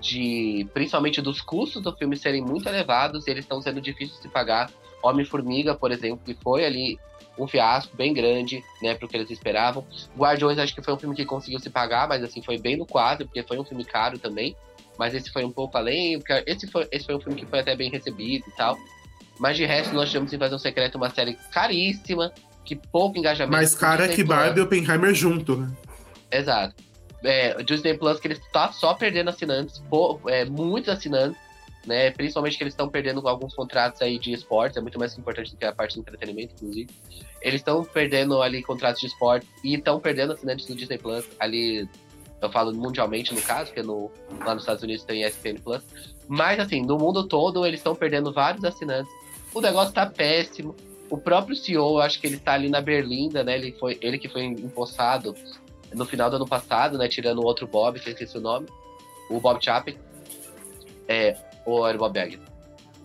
de 0.00 0.66
principalmente 0.72 1.20
dos 1.20 1.40
custos 1.40 1.82
do 1.82 1.94
filme 1.94 2.16
serem 2.16 2.42
muito 2.42 2.68
elevados 2.68 3.26
e 3.26 3.30
eles 3.30 3.44
estão 3.44 3.60
sendo 3.60 3.80
difíceis 3.80 4.16
de 4.16 4.22
se 4.22 4.28
pagar. 4.28 4.70
Homem-Formiga, 5.02 5.74
por 5.74 5.92
exemplo, 5.92 6.20
que 6.24 6.34
foi 6.42 6.64
ali 6.64 6.98
um 7.38 7.46
fiasco 7.46 7.96
bem 7.96 8.12
grande, 8.12 8.62
né, 8.82 8.94
pro 8.94 9.08
que 9.08 9.16
eles 9.16 9.30
esperavam. 9.30 9.84
Guardiões 10.16 10.58
acho 10.58 10.74
que 10.74 10.82
foi 10.82 10.92
um 10.94 10.98
filme 10.98 11.14
que 11.14 11.24
conseguiu 11.24 11.58
se 11.58 11.70
pagar, 11.70 12.08
mas 12.08 12.22
assim 12.22 12.42
foi 12.42 12.58
bem 12.58 12.76
no 12.76 12.86
quadro, 12.86 13.26
porque 13.26 13.42
foi 13.42 13.58
um 13.58 13.64
filme 13.64 13.84
caro 13.84 14.18
também. 14.18 14.54
Mas 14.98 15.14
esse 15.14 15.30
foi 15.32 15.44
um 15.44 15.50
pouco 15.50 15.78
além, 15.78 16.18
porque 16.18 16.44
esse 16.46 16.66
foi, 16.66 16.86
esse 16.90 17.06
foi 17.06 17.14
um 17.14 17.20
filme 17.20 17.40
que 17.40 17.46
foi 17.46 17.60
até 17.60 17.74
bem 17.74 17.90
recebido 17.90 18.44
e 18.46 18.56
tal. 18.56 18.76
Mas 19.38 19.56
de 19.56 19.64
resto, 19.64 19.94
nós 19.94 20.10
tivemos 20.10 20.32
Invasão 20.32 20.58
Secreta, 20.58 20.98
uma 20.98 21.08
série 21.08 21.38
caríssima, 21.50 22.30
que 22.64 22.76
pouco 22.76 23.18
engajamento. 23.18 23.56
Mais 23.56 23.74
cara 23.74 24.06
que 24.08 24.22
Barbie 24.22 24.60
e 24.60 24.62
Oppenheimer 24.62 25.14
junto, 25.14 25.56
né? 25.56 25.72
Exato. 26.30 26.89
É, 27.22 27.62
Disney 27.62 27.94
Plus 27.96 28.18
que 28.18 28.28
ele 28.28 28.40
tá 28.52 28.72
só 28.72 28.94
perdendo 28.94 29.28
assinantes, 29.28 29.82
pô, 29.90 30.18
é, 30.26 30.44
muitos 30.44 30.88
assinantes, 30.88 31.38
né? 31.86 32.10
Principalmente 32.10 32.56
que 32.56 32.62
eles 32.62 32.72
estão 32.72 32.88
perdendo 32.88 33.26
alguns 33.26 33.54
contratos 33.54 34.00
aí 34.02 34.18
de 34.18 34.32
esportes, 34.32 34.76
é 34.76 34.80
muito 34.80 34.98
mais 34.98 35.16
importante 35.16 35.50
do 35.50 35.56
que 35.56 35.64
a 35.64 35.72
parte 35.72 35.94
do 35.94 36.00
entretenimento, 36.00 36.54
inclusive. 36.54 36.90
Eles 37.40 37.60
estão 37.60 37.84
perdendo 37.84 38.40
ali 38.42 38.62
contratos 38.62 39.00
de 39.00 39.06
esporte 39.06 39.46
e 39.64 39.74
estão 39.74 39.98
perdendo 39.98 40.32
assinantes 40.32 40.66
do 40.66 40.74
Disney 40.74 40.98
Plus 40.98 41.24
ali. 41.38 41.88
Eu 42.40 42.50
falo 42.50 42.74
mundialmente 42.74 43.34
no 43.34 43.42
caso, 43.42 43.66
porque 43.66 43.82
no, 43.82 44.10
lá 44.40 44.54
nos 44.54 44.62
Estados 44.62 44.82
Unidos 44.82 45.04
tem 45.04 45.22
ESPN 45.24 45.60
Plus. 45.62 45.82
Mas 46.26 46.58
assim, 46.58 46.80
no 46.80 46.96
mundo 46.96 47.26
todo 47.26 47.66
eles 47.66 47.80
estão 47.80 47.94
perdendo 47.94 48.32
vários 48.32 48.64
assinantes. 48.64 49.12
O 49.52 49.60
negócio 49.60 49.92
tá 49.92 50.06
péssimo. 50.06 50.74
O 51.10 51.18
próprio 51.18 51.56
CEO, 51.56 51.98
acho 51.98 52.20
que 52.20 52.26
ele 52.26 52.38
tá 52.38 52.52
ali 52.52 52.68
na 52.68 52.80
Berlinda, 52.80 53.42
né? 53.42 53.56
Ele, 53.56 53.72
foi, 53.72 53.98
ele 54.00 54.16
que 54.16 54.28
foi 54.28 54.44
empossado 54.44 55.34
no 55.92 56.04
final 56.06 56.30
do 56.30 56.36
ano 56.36 56.46
passado, 56.46 56.96
né? 56.96 57.08
Tirando 57.08 57.40
o 57.40 57.44
outro 57.44 57.66
Bob, 57.66 57.98
que 57.98 58.08
eu 58.08 58.12
esqueci 58.12 58.36
o 58.38 58.40
nome. 58.40 58.66
O 59.28 59.40
Bob 59.40 59.62
Chapek. 59.62 59.98
É, 61.08 61.36
ou 61.64 61.86
era 61.86 61.96
o 61.96 62.00
Bob 62.00 62.18
Iger? 62.18 62.40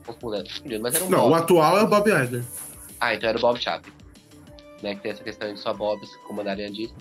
Confundendo, 0.06 0.50
mas 0.82 0.96
era 0.96 1.04
um 1.06 1.10
Não, 1.10 1.22
Bob. 1.22 1.32
o 1.32 1.36
atual 1.36 1.78
é 1.80 1.84
o 1.84 1.88
Bob 1.88 2.10
Iger. 2.10 2.44
Ah, 3.00 3.14
então 3.14 3.30
era 3.30 3.38
o 3.38 3.42
Bob 3.42 3.60
Chapek. 3.60 3.92
Né, 4.84 4.94
que 4.96 5.02
tem 5.02 5.12
essa 5.12 5.24
questão 5.24 5.52
de 5.52 5.60
só 5.60 5.74
Bobs 5.74 6.16
comandarem 6.28 6.66
a 6.66 6.70
Disney. 6.70 6.96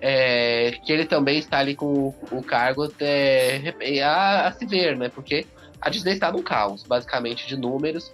É, 0.00 0.70
que 0.84 0.92
ele 0.92 1.04
também 1.04 1.38
está 1.38 1.58
ali 1.58 1.74
com 1.74 1.86
o, 1.86 2.14
o 2.30 2.42
cargo 2.42 2.88
é, 3.00 4.02
a, 4.02 4.46
a, 4.46 4.52
se 4.52 4.64
ver, 4.64 4.96
né? 4.96 5.08
Porque 5.08 5.44
a 5.80 5.90
Disney 5.90 6.12
está 6.14 6.30
num 6.30 6.42
caos, 6.42 6.84
basicamente, 6.84 7.46
de 7.46 7.56
números. 7.56 8.12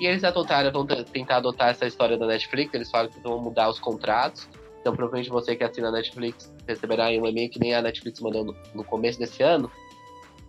E 0.00 0.06
eles 0.06 0.24
adotaram, 0.24 0.72
vão 0.72 0.86
tentar 0.86 1.36
adotar 1.36 1.68
essa 1.68 1.86
história 1.86 2.16
da 2.16 2.26
Netflix, 2.26 2.72
eles 2.72 2.90
falam 2.90 3.10
que 3.10 3.20
vão 3.20 3.38
mudar 3.38 3.68
os 3.68 3.78
contratos. 3.78 4.48
Então, 4.80 4.94
provavelmente 4.94 5.30
você 5.30 5.54
que 5.54 5.62
assina 5.62 5.88
a 5.88 5.92
Netflix 5.92 6.52
receberá 6.66 7.08
um 7.08 7.26
e-mail 7.26 7.50
que 7.50 7.60
nem 7.60 7.74
a 7.74 7.82
Netflix 7.82 8.20
mandou 8.20 8.44
no, 8.44 8.56
no 8.74 8.82
começo 8.82 9.18
desse 9.18 9.42
ano, 9.42 9.70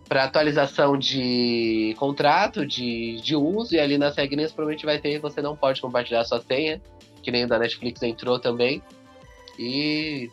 para 0.08 0.24
atualização 0.24 0.96
de 0.96 1.94
contrato, 1.98 2.66
de, 2.66 3.20
de 3.20 3.36
uso, 3.36 3.74
e 3.74 3.80
ali 3.80 3.96
nas 3.96 4.16
regrinhas 4.16 4.52
provavelmente 4.52 4.84
vai 4.84 4.98
ter 4.98 5.18
você 5.18 5.40
não 5.40 5.56
pode 5.56 5.80
compartilhar 5.80 6.24
sua 6.24 6.40
senha, 6.40 6.80
que 7.22 7.30
nem 7.30 7.46
da 7.46 7.58
Netflix 7.58 8.02
entrou 8.02 8.38
também. 8.38 8.82
E 9.58 10.30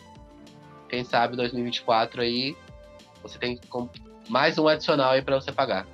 quem 0.87 1.03
sabe 1.03 1.35
2024 1.35 2.21
aí 2.21 2.55
você 3.21 3.37
tem 3.37 3.59
mais 4.27 4.57
um 4.57 4.67
adicional 4.67 5.11
aí 5.11 5.21
para 5.21 5.39
você 5.39 5.51
pagar. 5.51 5.85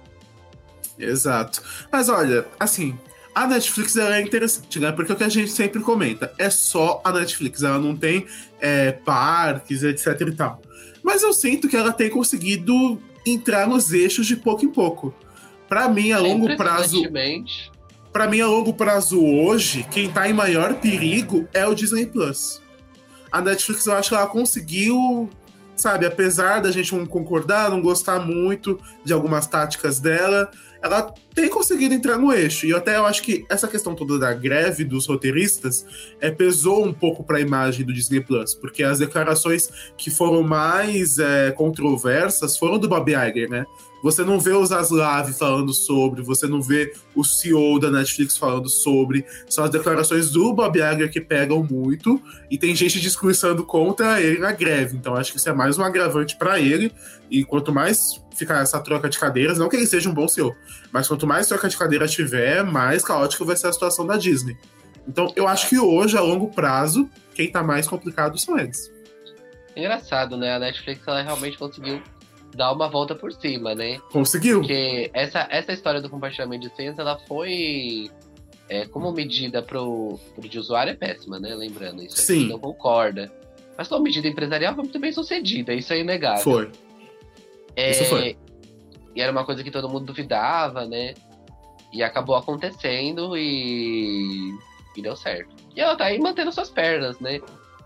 Exato. 0.97 1.62
Mas 1.91 2.07
olha, 2.07 2.45
assim, 2.59 2.97
a 3.35 3.45
Netflix 3.45 3.97
é 3.97 4.21
interessante, 4.21 4.79
né? 4.79 4.93
Porque 4.93 5.11
é 5.11 5.15
o 5.15 5.17
que 5.17 5.23
a 5.25 5.29
gente 5.29 5.51
sempre 5.51 5.81
comenta, 5.81 6.33
é 6.37 6.49
só 6.49 7.01
a 7.03 7.11
Netflix, 7.11 7.63
ela 7.63 7.77
não 7.77 7.93
tem 7.93 8.25
é, 8.61 8.93
parques, 8.93 9.83
etc 9.83 10.21
e 10.21 10.31
tal. 10.31 10.61
Mas 11.03 11.21
eu 11.21 11.33
sinto 11.33 11.67
que 11.67 11.75
ela 11.75 11.91
tem 11.91 12.09
conseguido 12.09 12.97
entrar 13.27 13.67
nos 13.67 13.91
eixos 13.91 14.25
de 14.25 14.37
pouco 14.37 14.63
em 14.63 14.69
pouco. 14.69 15.13
Para 15.67 15.89
mim, 15.89 16.13
a 16.13 16.19
longo 16.19 16.55
prazo. 16.55 17.03
Para 18.13 18.27
mim, 18.27 18.39
a 18.39 18.47
longo 18.47 18.73
prazo 18.73 19.21
hoje, 19.21 19.85
quem 19.91 20.09
tá 20.09 20.29
em 20.29 20.33
maior 20.33 20.75
perigo 20.75 21.45
é 21.53 21.67
o 21.67 21.75
Disney 21.75 22.05
Plus. 22.05 22.61
A 23.29 23.41
Netflix, 23.41 23.85
eu 23.85 23.93
acho 23.93 24.09
que 24.09 24.15
ela 24.15 24.27
conseguiu 24.27 25.29
sabe, 25.75 26.05
apesar 26.05 26.61
da 26.61 26.71
gente 26.71 26.95
não 26.95 27.05
concordar, 27.05 27.69
não 27.69 27.81
gostar 27.81 28.19
muito 28.19 28.79
de 29.03 29.11
algumas 29.11 29.45
táticas 29.45 29.99
dela, 29.99 30.49
ela 30.85 31.11
tem 31.33 31.49
conseguido 31.49 31.95
entrar 31.95 32.17
no 32.17 32.31
eixo. 32.31 32.67
E 32.67 32.73
até 32.73 32.95
eu 32.95 33.05
acho 33.05 33.23
que 33.23 33.43
essa 33.49 33.67
questão 33.67 33.95
toda 33.95 34.19
da 34.19 34.33
greve 34.33 34.83
dos 34.83 35.07
roteiristas 35.07 35.83
é, 36.21 36.29
pesou 36.29 36.85
um 36.85 36.93
pouco 36.93 37.23
para 37.23 37.37
a 37.37 37.41
imagem 37.41 37.83
do 37.83 37.91
Disney 37.91 38.21
Plus, 38.21 38.53
porque 38.53 38.83
as 38.83 38.99
declarações 38.99 39.67
que 39.97 40.11
foram 40.11 40.43
mais 40.43 41.17
é, 41.17 41.51
controversas 41.51 42.55
foram 42.55 42.77
do 42.77 42.87
Bob 42.87 43.11
Iger, 43.11 43.49
né? 43.49 43.65
Você 44.05 44.24
não 44.24 44.39
vê 44.39 44.51
os 44.51 44.71
Aslav 44.71 45.33
falando 45.33 45.74
sobre, 45.74 46.21
você 46.21 46.45
não 46.45 46.62
vê 46.62 46.93
o 47.15 47.24
CEO 47.24 47.79
da 47.79 47.89
Netflix 47.89 48.38
falando 48.38 48.69
sobre. 48.69 49.25
São 49.50 49.63
as 49.63 49.71
declarações 49.71 50.29
do 50.29 50.53
Bob 50.53 50.77
Iger 50.77 51.12
que 51.12 51.19
pegam 51.19 51.63
muito 51.63 52.21
e 52.47 52.55
tem 52.55 52.75
gente 52.75 53.01
discursando 53.01 53.65
contra 53.65 54.21
ele 54.21 54.38
na 54.38 54.51
greve. 54.51 54.95
Então 54.95 55.15
acho 55.15 55.31
que 55.31 55.39
isso 55.39 55.50
é 55.50 55.53
mais 55.53 55.79
um 55.79 55.83
agravante 55.83 56.38
para 56.38 56.59
ele. 56.59 56.91
E 57.31 57.43
quanto 57.43 57.74
mais 57.74 58.24
ficar 58.35 58.62
essa 58.62 58.79
troca 58.79 59.09
de 59.09 59.17
cadeiras, 59.17 59.57
não 59.57 59.67
que 59.67 59.75
ele 59.75 59.88
seja 59.88 60.07
um 60.07 60.13
bom 60.13 60.27
CEO, 60.27 60.55
mas 60.91 61.07
quanto 61.07 61.25
mais 61.25 61.47
troca 61.47 61.67
de 61.67 61.75
cadeira 61.75 62.07
tiver, 62.07 62.63
mais 62.63 63.03
caótica 63.03 63.43
vai 63.43 63.57
ser 63.57 63.69
a 63.69 63.74
situação 63.74 64.05
da 64.05 64.17
Disney. 64.17 64.55
Então 65.07 65.33
eu 65.35 65.47
acho 65.47 65.67
que 65.67 65.79
hoje, 65.79 66.15
a 66.15 66.21
longo 66.21 66.51
prazo, 66.51 67.09
quem 67.33 67.51
tá 67.51 67.63
mais 67.63 67.88
complicado 67.88 68.38
são 68.38 68.59
eles. 68.59 68.93
Engraçado, 69.75 70.38
né? 70.38 70.53
A 70.53 70.59
Netflix 70.59 71.01
ela 71.07 71.24
realmente 71.24 71.57
conseguiu 71.57 72.03
dar 72.55 72.71
uma 72.71 72.88
volta 72.88 73.13
por 73.13 73.31
cima, 73.31 73.75
né? 73.75 74.00
Conseguiu. 74.12 74.59
Porque 74.62 75.12
essa, 75.13 75.47
essa 75.51 75.74
história 75.74 76.01
do 76.01 76.09
compartilhamento 76.09 76.67
de 76.67 76.75
senhas, 76.75 76.97
ela 76.97 77.19
foi 77.27 78.09
é, 78.69 78.85
como 78.88 79.12
medida 79.12 79.62
pro, 79.62 80.19
pro 80.33 80.47
de 80.47 80.57
usuário 80.57 80.91
é 80.91 80.95
péssima, 80.95 81.39
né? 81.39 81.53
Lembrando, 81.53 82.01
isso 82.01 82.17
Sim. 82.17 82.47
não 82.47 82.57
concorda. 82.57 83.31
Mas 83.77 83.88
como 83.88 84.03
medida 84.03 84.27
empresarial 84.27 84.74
foi 84.74 84.83
muito 84.83 85.00
bem 85.00 85.12
sucedida, 85.12 85.74
isso 85.74 85.93
é 85.93 86.00
inegável. 86.00 86.43
Foi. 86.43 86.71
É, 87.75 87.91
isso 87.91 88.05
foi. 88.05 88.38
E 89.13 89.21
era 89.21 89.31
uma 89.31 89.45
coisa 89.45 89.63
que 89.63 89.71
todo 89.71 89.89
mundo 89.89 90.05
duvidava, 90.05 90.85
né? 90.85 91.13
E 91.91 92.01
acabou 92.01 92.35
acontecendo 92.35 93.38
e, 93.38 94.51
e 94.95 95.01
deu 95.01 95.15
certo. 95.15 95.53
E 95.75 95.81
ela 95.81 95.95
tá 95.95 96.05
aí 96.05 96.19
mantendo 96.19 96.51
suas 96.51 96.69
pernas, 96.69 97.19
né? 97.19 97.39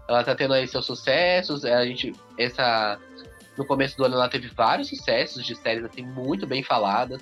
Ela 0.07 0.23
tá 0.23 0.35
tendo 0.35 0.53
aí 0.53 0.67
seus 0.67 0.85
sucessos. 0.85 1.65
A 1.65 1.85
gente, 1.85 2.13
essa 2.38 2.99
no 3.59 3.65
começo 3.65 3.97
do 3.97 4.05
ano 4.05 4.15
ela 4.15 4.29
teve 4.29 4.47
vários 4.47 4.87
sucessos 4.87 5.45
de 5.45 5.53
séries 5.53 5.83
assim 5.83 6.01
muito 6.01 6.47
bem 6.47 6.63
faladas, 6.63 7.21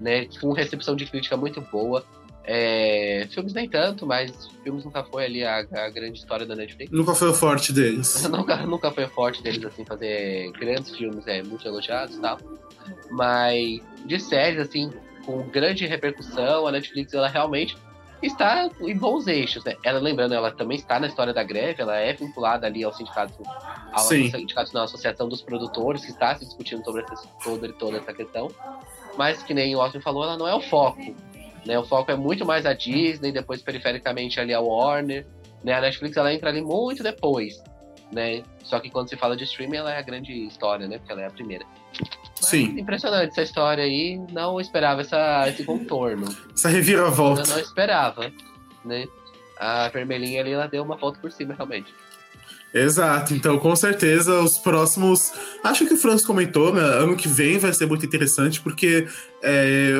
né? 0.00 0.26
Com 0.40 0.52
recepção 0.52 0.96
de 0.96 1.04
crítica 1.04 1.36
muito 1.36 1.60
boa. 1.60 2.02
É, 2.46 3.26
filmes 3.30 3.52
nem 3.52 3.68
tanto, 3.68 4.06
mas 4.06 4.48
filmes 4.62 4.84
nunca 4.84 5.04
foi 5.04 5.26
ali 5.26 5.44
a, 5.44 5.58
a, 5.58 5.90
grande 5.90 6.18
história 6.18 6.46
da 6.46 6.56
Netflix. 6.56 6.90
Nunca 6.90 7.14
foi 7.14 7.28
o 7.28 7.34
forte 7.34 7.72
deles. 7.72 8.22
nunca, 8.28 8.56
nunca 8.66 8.90
foi 8.90 9.04
o 9.04 9.08
forte 9.08 9.42
deles, 9.42 9.64
assim, 9.64 9.84
fazer 9.84 10.50
grandes 10.52 10.94
filmes 10.94 11.26
é, 11.26 11.42
muito 11.42 11.66
elogiados 11.66 12.16
e 12.16 12.20
tal. 12.20 12.38
Mas 13.10 13.80
de 14.06 14.18
séries, 14.20 14.60
assim, 14.60 14.90
com 15.24 15.42
grande 15.48 15.86
repercussão, 15.86 16.66
a 16.66 16.72
Netflix 16.72 17.12
ela 17.14 17.28
realmente 17.28 17.76
está 18.26 18.68
em 18.80 18.96
bons 18.96 19.26
eixos, 19.26 19.64
né? 19.64 19.76
Ela, 19.82 19.98
lembrando, 19.98 20.34
ela 20.34 20.50
também 20.50 20.76
está 20.76 20.98
na 20.98 21.06
história 21.06 21.32
da 21.32 21.42
greve, 21.42 21.82
ela 21.82 21.96
é 21.96 22.12
vinculada 22.12 22.66
ali 22.66 22.84
ao 22.84 22.92
sindicato, 22.92 23.42
ao 23.92 24.04
Sim. 24.04 24.30
sindicato 24.30 24.72
na 24.72 24.84
Associação 24.84 25.28
dos 25.28 25.42
Produtores, 25.42 26.04
que 26.04 26.10
está 26.10 26.34
se 26.36 26.44
discutindo 26.44 26.84
sobre, 26.84 27.02
essa, 27.02 27.28
sobre 27.42 27.72
toda 27.72 27.98
essa 27.98 28.12
questão. 28.12 28.48
Mas, 29.16 29.42
que 29.42 29.54
nem 29.54 29.74
o 29.74 29.80
Austin 29.80 30.00
falou, 30.00 30.24
ela 30.24 30.36
não 30.36 30.48
é 30.48 30.54
o 30.54 30.60
foco. 30.60 31.14
Né? 31.64 31.78
O 31.78 31.84
foco 31.84 32.10
é 32.10 32.16
muito 32.16 32.44
mais 32.44 32.66
a 32.66 32.72
Disney, 32.72 33.32
depois 33.32 33.62
perifericamente 33.62 34.40
ali 34.40 34.52
a 34.52 34.60
Warner. 34.60 35.26
Né? 35.62 35.72
A 35.72 35.80
Netflix 35.80 36.16
ela 36.16 36.32
entra 36.32 36.50
ali 36.50 36.60
muito 36.60 37.02
depois. 37.02 37.62
Né? 38.14 38.44
Só 38.62 38.78
que 38.78 38.88
quando 38.88 39.08
se 39.08 39.16
fala 39.16 39.36
de 39.36 39.42
streaming, 39.42 39.78
ela 39.78 39.92
é 39.92 39.98
a 39.98 40.02
grande 40.02 40.32
história, 40.46 40.86
né? 40.86 40.98
Porque 40.98 41.10
ela 41.10 41.22
é 41.22 41.26
a 41.26 41.30
primeira. 41.30 41.66
Sim. 42.36 42.78
Impressionante 42.78 43.30
essa 43.30 43.42
história 43.42 43.82
aí. 43.82 44.20
Não 44.30 44.60
esperava 44.60 45.00
essa, 45.00 45.48
esse 45.48 45.64
contorno. 45.64 46.24
Essa 46.54 46.68
reviravolta. 46.68 47.42
Eu 47.42 47.46
não 47.48 47.58
esperava, 47.58 48.32
né? 48.84 49.06
A 49.58 49.88
vermelhinha 49.88 50.40
ali, 50.40 50.52
ela 50.52 50.68
deu 50.68 50.84
uma 50.84 50.96
volta 50.96 51.18
por 51.18 51.32
cima, 51.32 51.54
realmente. 51.54 51.92
Exato, 52.72 53.34
então 53.34 53.56
com 53.58 53.74
certeza 53.76 54.40
os 54.40 54.58
próximos. 54.58 55.32
Acho 55.62 55.86
que 55.86 55.94
o 55.94 55.96
Franz 55.96 56.24
comentou, 56.24 56.72
né? 56.72 56.82
Ano 56.82 57.16
que 57.16 57.28
vem 57.28 57.56
vai 57.56 57.72
ser 57.72 57.86
muito 57.86 58.04
interessante, 58.04 58.60
porque 58.60 59.06
é, 59.42 59.92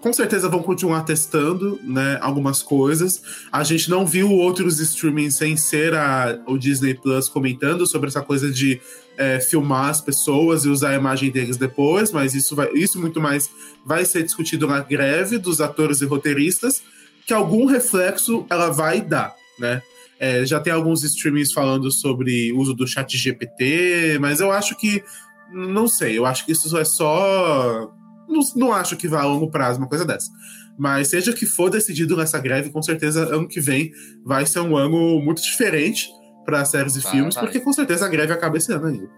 com 0.00 0.12
certeza 0.12 0.48
vão 0.48 0.62
continuar 0.62 1.02
testando 1.02 1.78
né, 1.82 2.18
algumas 2.20 2.62
coisas. 2.62 3.22
A 3.52 3.62
gente 3.62 3.90
não 3.90 4.06
viu 4.06 4.30
outros 4.30 4.80
streamings 4.80 5.34
sem 5.34 5.56
ser 5.56 5.94
a, 5.94 6.40
o 6.46 6.56
Disney 6.56 6.94
Plus 6.94 7.28
comentando 7.28 7.86
sobre 7.86 8.08
essa 8.08 8.22
coisa 8.22 8.50
de 8.50 8.80
é, 9.18 9.38
filmar 9.38 9.90
as 9.90 10.00
pessoas 10.00 10.64
e 10.64 10.68
usar 10.68 10.90
a 10.90 10.94
imagem 10.94 11.30
deles 11.30 11.58
depois, 11.58 12.10
mas 12.10 12.34
isso, 12.34 12.56
vai, 12.56 12.72
isso 12.72 12.98
muito 12.98 13.20
mais 13.20 13.50
vai 13.84 14.04
ser 14.04 14.22
discutido 14.22 14.66
na 14.66 14.80
greve 14.80 15.36
dos 15.36 15.60
atores 15.60 16.00
e 16.00 16.06
roteiristas, 16.06 16.82
que 17.26 17.34
algum 17.34 17.66
reflexo 17.66 18.46
ela 18.48 18.70
vai 18.70 19.02
dar, 19.02 19.34
né? 19.58 19.82
É, 20.18 20.44
já 20.44 20.60
tem 20.60 20.70
alguns 20.70 21.02
streamings 21.02 21.50
falando 21.50 21.90
sobre 21.90 22.52
uso 22.52 22.74
do 22.74 22.86
chat 22.86 23.16
GPT, 23.16 24.18
mas 24.20 24.40
eu 24.40 24.50
acho 24.50 24.76
que. 24.76 25.02
Não 25.50 25.88
sei, 25.88 26.16
eu 26.16 26.26
acho 26.26 26.44
que 26.44 26.52
isso 26.52 26.76
é 26.76 26.84
só. 26.84 27.90
Não, 28.30 28.40
não 28.56 28.72
acho 28.72 28.96
que 28.96 29.08
vá 29.08 29.22
a 29.22 29.26
longo 29.26 29.50
prazo 29.50 29.78
uma 29.78 29.88
coisa 29.88 30.04
dessa. 30.04 30.30
Mas 30.78 31.08
seja 31.08 31.32
que 31.32 31.44
for 31.44 31.68
decidido 31.68 32.16
nessa 32.16 32.38
greve, 32.38 32.70
com 32.70 32.80
certeza 32.80 33.34
ano 33.34 33.48
que 33.48 33.60
vem 33.60 33.92
vai 34.24 34.46
ser 34.46 34.60
um 34.60 34.76
ano 34.76 35.20
muito 35.20 35.42
diferente 35.42 36.08
para 36.44 36.64
séries 36.64 36.96
e 36.96 37.00
Vai, 37.00 37.12
filmes, 37.12 37.34
vai. 37.34 37.44
porque 37.44 37.60
com 37.60 37.72
certeza 37.72 38.06
a 38.06 38.08
greve 38.08 38.32
acaba 38.32 38.56
esse 38.56 38.72
ano 38.72 38.86
ainda. 38.86 39.10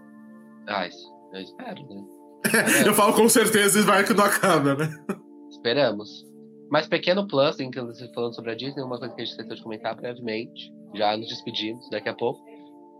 Ah, 0.67 0.87
isso, 0.87 1.11
eu 1.33 1.41
espero, 1.41 1.87
né? 1.87 2.03
eu 2.85 2.93
falo 2.93 3.13
com 3.13 3.29
certeza 3.29 3.79
e 3.79 3.83
vai 3.83 4.03
que 4.03 4.13
não 4.13 4.25
acaba, 4.25 4.75
né? 4.75 4.93
Esperamos. 5.49 6.09
Mas 6.69 6.87
pequeno 6.87 7.27
plus, 7.27 7.59
inclusive 7.59 8.11
falando 8.13 8.35
sobre 8.35 8.51
a 8.51 8.55
Disney, 8.55 8.83
uma 8.83 8.97
coisa 8.97 9.13
que 9.13 9.21
a 9.21 9.25
gente 9.25 9.31
esqueceu 9.33 9.55
de 9.55 9.63
comentar 9.63 9.95
brevemente, 9.95 10.71
já 10.95 11.15
nos 11.15 11.27
despedimos 11.27 11.87
daqui 11.89 12.09
a 12.09 12.13
pouco, 12.13 12.43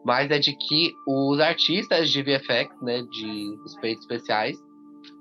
mas 0.05 0.29
é 0.29 0.39
de 0.39 0.55
que 0.55 0.93
os 1.07 1.39
artistas 1.39 2.09
de 2.09 2.21
VFX, 2.21 2.69
né, 2.81 3.01
de 3.01 3.55
efeitos 3.77 4.03
especiais, 4.03 4.57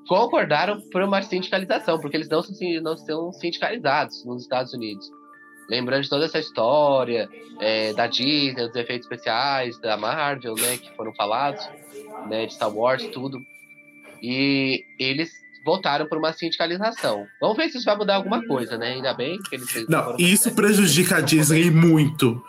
concordaram 0.08 0.80
por 0.90 1.02
uma 1.02 1.22
sindicalização, 1.22 1.98
porque 2.00 2.16
eles 2.16 2.28
não, 2.28 2.42
se- 2.42 2.80
não 2.80 2.96
são 2.96 3.32
sindicalizados 3.32 4.24
nos 4.24 4.42
Estados 4.42 4.72
Unidos. 4.74 5.06
Lembrando 5.70 6.02
de 6.02 6.10
toda 6.10 6.24
essa 6.24 6.38
história 6.38 7.28
é, 7.60 7.92
da 7.94 8.06
Disney, 8.06 8.66
dos 8.66 8.74
efeitos 8.76 9.06
especiais, 9.06 9.78
da 9.80 9.96
Marvel, 9.96 10.54
né, 10.54 10.76
que 10.76 10.94
foram 10.96 11.14
falados, 11.14 11.64
né, 12.28 12.46
de 12.46 12.54
Star 12.54 12.74
Wars, 12.74 13.06
tudo. 13.08 13.38
E 14.22 14.84
eles 14.98 15.30
votaram 15.64 16.06
por 16.06 16.18
uma 16.18 16.32
sindicalização. 16.32 17.24
Vamos 17.40 17.56
ver 17.56 17.68
se 17.70 17.76
isso 17.78 17.86
vai 17.86 17.96
mudar 17.96 18.16
alguma 18.16 18.44
coisa, 18.46 18.76
né? 18.76 18.94
Ainda 18.94 19.14
bem 19.14 19.38
que 19.48 19.54
eles 19.54 19.86
Não, 19.88 20.16
isso 20.18 20.52
prejudica 20.54 21.16
a 21.16 21.20
Disney 21.20 21.70
muito. 21.70 22.42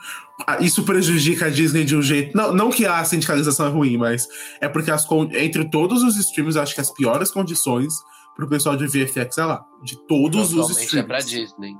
Isso 0.60 0.84
prejudica 0.84 1.46
a 1.46 1.50
Disney 1.50 1.86
de 1.86 1.96
um 1.96 2.02
jeito. 2.02 2.36
Não, 2.36 2.54
não 2.54 2.70
que 2.70 2.86
a 2.86 3.04
sindicalização 3.06 3.68
é 3.68 3.70
ruim, 3.70 3.98
mas 3.98 4.28
é 4.60 4.68
porque 4.68 4.92
as, 4.92 5.06
entre 5.34 5.70
todos 5.70 6.04
os 6.04 6.18
streams, 6.18 6.58
acho 6.58 6.74
que 6.74 6.82
as 6.82 6.92
piores 6.92 7.32
condições 7.32 7.94
pro 8.36 8.50
pessoal 8.50 8.76
de 8.76 8.88
VFX 8.88 9.38
é 9.38 9.46
lá. 9.46 9.66
De 9.84 9.96
todos 10.08 10.54
os 10.54 10.68
Totalmente 10.68 11.00
é 11.00 11.04
pra 11.04 11.20
streams. 11.20 11.52
Disney. 11.52 11.76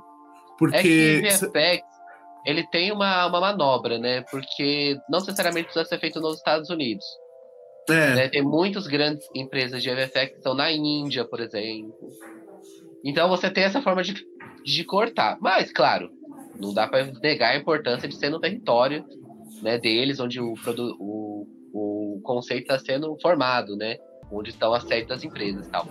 Porque. 0.58 1.22
É 1.24 1.30
VFX, 1.30 1.82
ele 2.46 2.66
tem 2.68 2.92
uma, 2.92 3.26
uma 3.26 3.40
manobra, 3.40 3.98
né? 3.98 4.22
Porque 4.30 4.96
não 5.08 5.18
necessariamente 5.18 5.64
precisa 5.64 5.84
ser 5.84 5.98
feito 5.98 6.20
nos 6.20 6.36
Estados 6.36 6.70
Unidos. 6.70 7.04
é, 7.88 8.14
né? 8.14 8.28
Tem 8.28 8.42
muitas 8.42 8.86
grandes 8.86 9.26
empresas 9.34 9.82
de 9.82 9.90
VFX 9.90 10.30
que 10.30 10.36
estão 10.36 10.54
na 10.54 10.70
Índia, 10.70 11.24
por 11.24 11.40
exemplo. 11.40 12.08
Então 13.04 13.28
você 13.28 13.50
tem 13.50 13.64
essa 13.64 13.82
forma 13.82 14.02
de, 14.02 14.14
de 14.64 14.84
cortar. 14.84 15.38
Mas, 15.40 15.72
claro, 15.72 16.10
não 16.58 16.72
dá 16.72 16.86
para 16.86 17.04
negar 17.22 17.52
a 17.52 17.56
importância 17.56 18.08
de 18.08 18.14
ser 18.16 18.30
no 18.30 18.40
território 18.40 19.04
né, 19.62 19.78
deles, 19.78 20.20
onde 20.20 20.40
o, 20.40 20.54
o, 20.98 21.46
o 21.72 22.20
conceito 22.22 22.62
está 22.62 22.78
sendo 22.78 23.16
formado, 23.20 23.76
né? 23.76 23.96
Onde 24.30 24.50
estão 24.50 24.72
as 24.72 24.84
sedes 24.84 25.08
das 25.08 25.22
empresas 25.22 25.66
e 25.66 25.70
tal. 25.70 25.86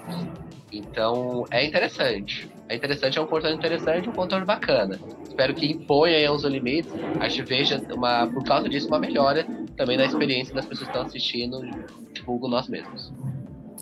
Então, 0.71 1.45
é 1.52 1.65
interessante. 1.65 2.49
É 2.67 2.76
interessante, 2.76 3.19
é 3.19 3.21
um 3.21 3.28
contorno 3.28 3.56
interessante, 3.56 4.10
um 4.10 4.13
contorno 4.13 4.45
bacana. 4.45 4.99
Espero 5.23 5.54
que 5.54 5.71
imponha 5.71 6.32
os 6.32 6.43
limites. 6.43 6.91
A 7.19 7.28
gente 7.28 7.43
veja, 7.43 7.82
uma, 7.93 8.28
por 8.28 8.43
causa 8.43 8.67
disso, 8.67 8.88
uma 8.88 8.99
melhora 8.99 9.45
também 9.78 9.97
na 9.97 10.06
experiência 10.06 10.54
das 10.54 10.65
pessoas 10.65 10.89
que 10.89 10.95
estão 10.95 11.08
assistindo, 11.08 11.62
divulgo 12.13 12.47
nós 12.47 12.67
mesmos. 12.67 13.13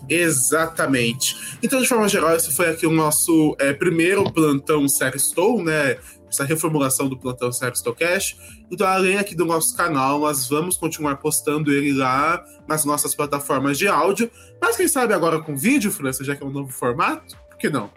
Exatamente. 0.09 1.57
Então, 1.63 1.81
de 1.81 1.87
forma 1.87 2.09
geral, 2.09 2.35
esse 2.35 2.51
foi 2.51 2.69
aqui 2.69 2.85
o 2.85 2.91
nosso 2.91 3.55
é, 3.59 3.71
primeiro 3.71 4.29
plantão 4.31 4.87
Série 4.89 5.17
Estou, 5.17 5.63
né? 5.63 5.97
Essa 6.31 6.45
reformulação 6.45 7.09
do 7.09 7.17
plantão 7.17 7.49
Estou 7.49 7.93
Cash. 7.93 8.37
Então, 8.71 8.87
além 8.87 9.17
aqui 9.17 9.35
do 9.35 9.45
nosso 9.45 9.75
canal, 9.75 10.21
nós 10.21 10.47
vamos 10.47 10.77
continuar 10.77 11.17
postando 11.17 11.71
ele 11.73 11.91
lá 11.91 12.43
nas 12.65 12.85
nossas 12.85 13.13
plataformas 13.13 13.77
de 13.77 13.87
áudio. 13.87 14.31
Mas 14.61 14.77
quem 14.77 14.87
sabe 14.87 15.13
agora 15.13 15.41
com 15.41 15.57
vídeo, 15.57 15.91
França, 15.91 16.23
já 16.23 16.33
que 16.33 16.41
é 16.41 16.45
um 16.45 16.51
novo 16.51 16.71
formato? 16.71 17.37
Por 17.49 17.57
que 17.57 17.69
não? 17.69 17.91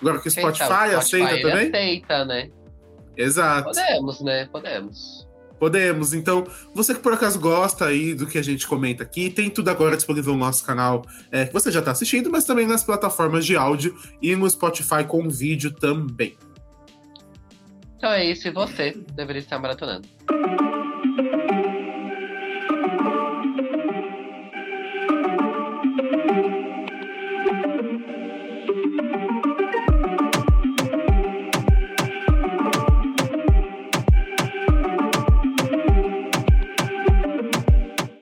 Agora 0.00 0.18
que 0.18 0.26
o 0.26 0.30
Spotify, 0.30 0.66
sabe 0.66 0.94
o 0.94 0.98
aceita 0.98 1.40
também? 1.40 1.68
Aceita, 1.68 2.24
né? 2.24 2.50
Exato. 3.16 3.68
Podemos, 3.68 4.20
né? 4.20 4.48
Podemos. 4.50 5.26
Podemos. 5.58 6.12
Então, 6.12 6.44
você 6.74 6.92
que 6.92 7.00
por 7.00 7.12
acaso 7.12 7.38
gosta 7.38 7.86
aí 7.86 8.14
do 8.14 8.26
que 8.26 8.36
a 8.36 8.42
gente 8.42 8.66
comenta 8.66 9.04
aqui, 9.04 9.30
tem 9.30 9.48
tudo 9.48 9.70
agora 9.70 9.96
disponível 9.96 10.34
no 10.34 10.40
nosso 10.40 10.64
canal, 10.64 11.02
é, 11.30 11.46
que 11.46 11.52
você 11.52 11.70
já 11.70 11.78
está 11.78 11.92
assistindo, 11.92 12.30
mas 12.30 12.44
também 12.44 12.66
nas 12.66 12.84
plataformas 12.84 13.46
de 13.46 13.56
áudio 13.56 13.96
e 14.20 14.34
no 14.36 14.48
Spotify 14.50 15.04
com 15.06 15.28
vídeo 15.30 15.70
também. 15.70 16.36
Então 17.96 18.12
é 18.12 18.24
isso, 18.24 18.46
e 18.46 18.50
você 18.50 18.92
deveria 19.14 19.40
estar 19.40 19.58
maratonando. 19.58 20.06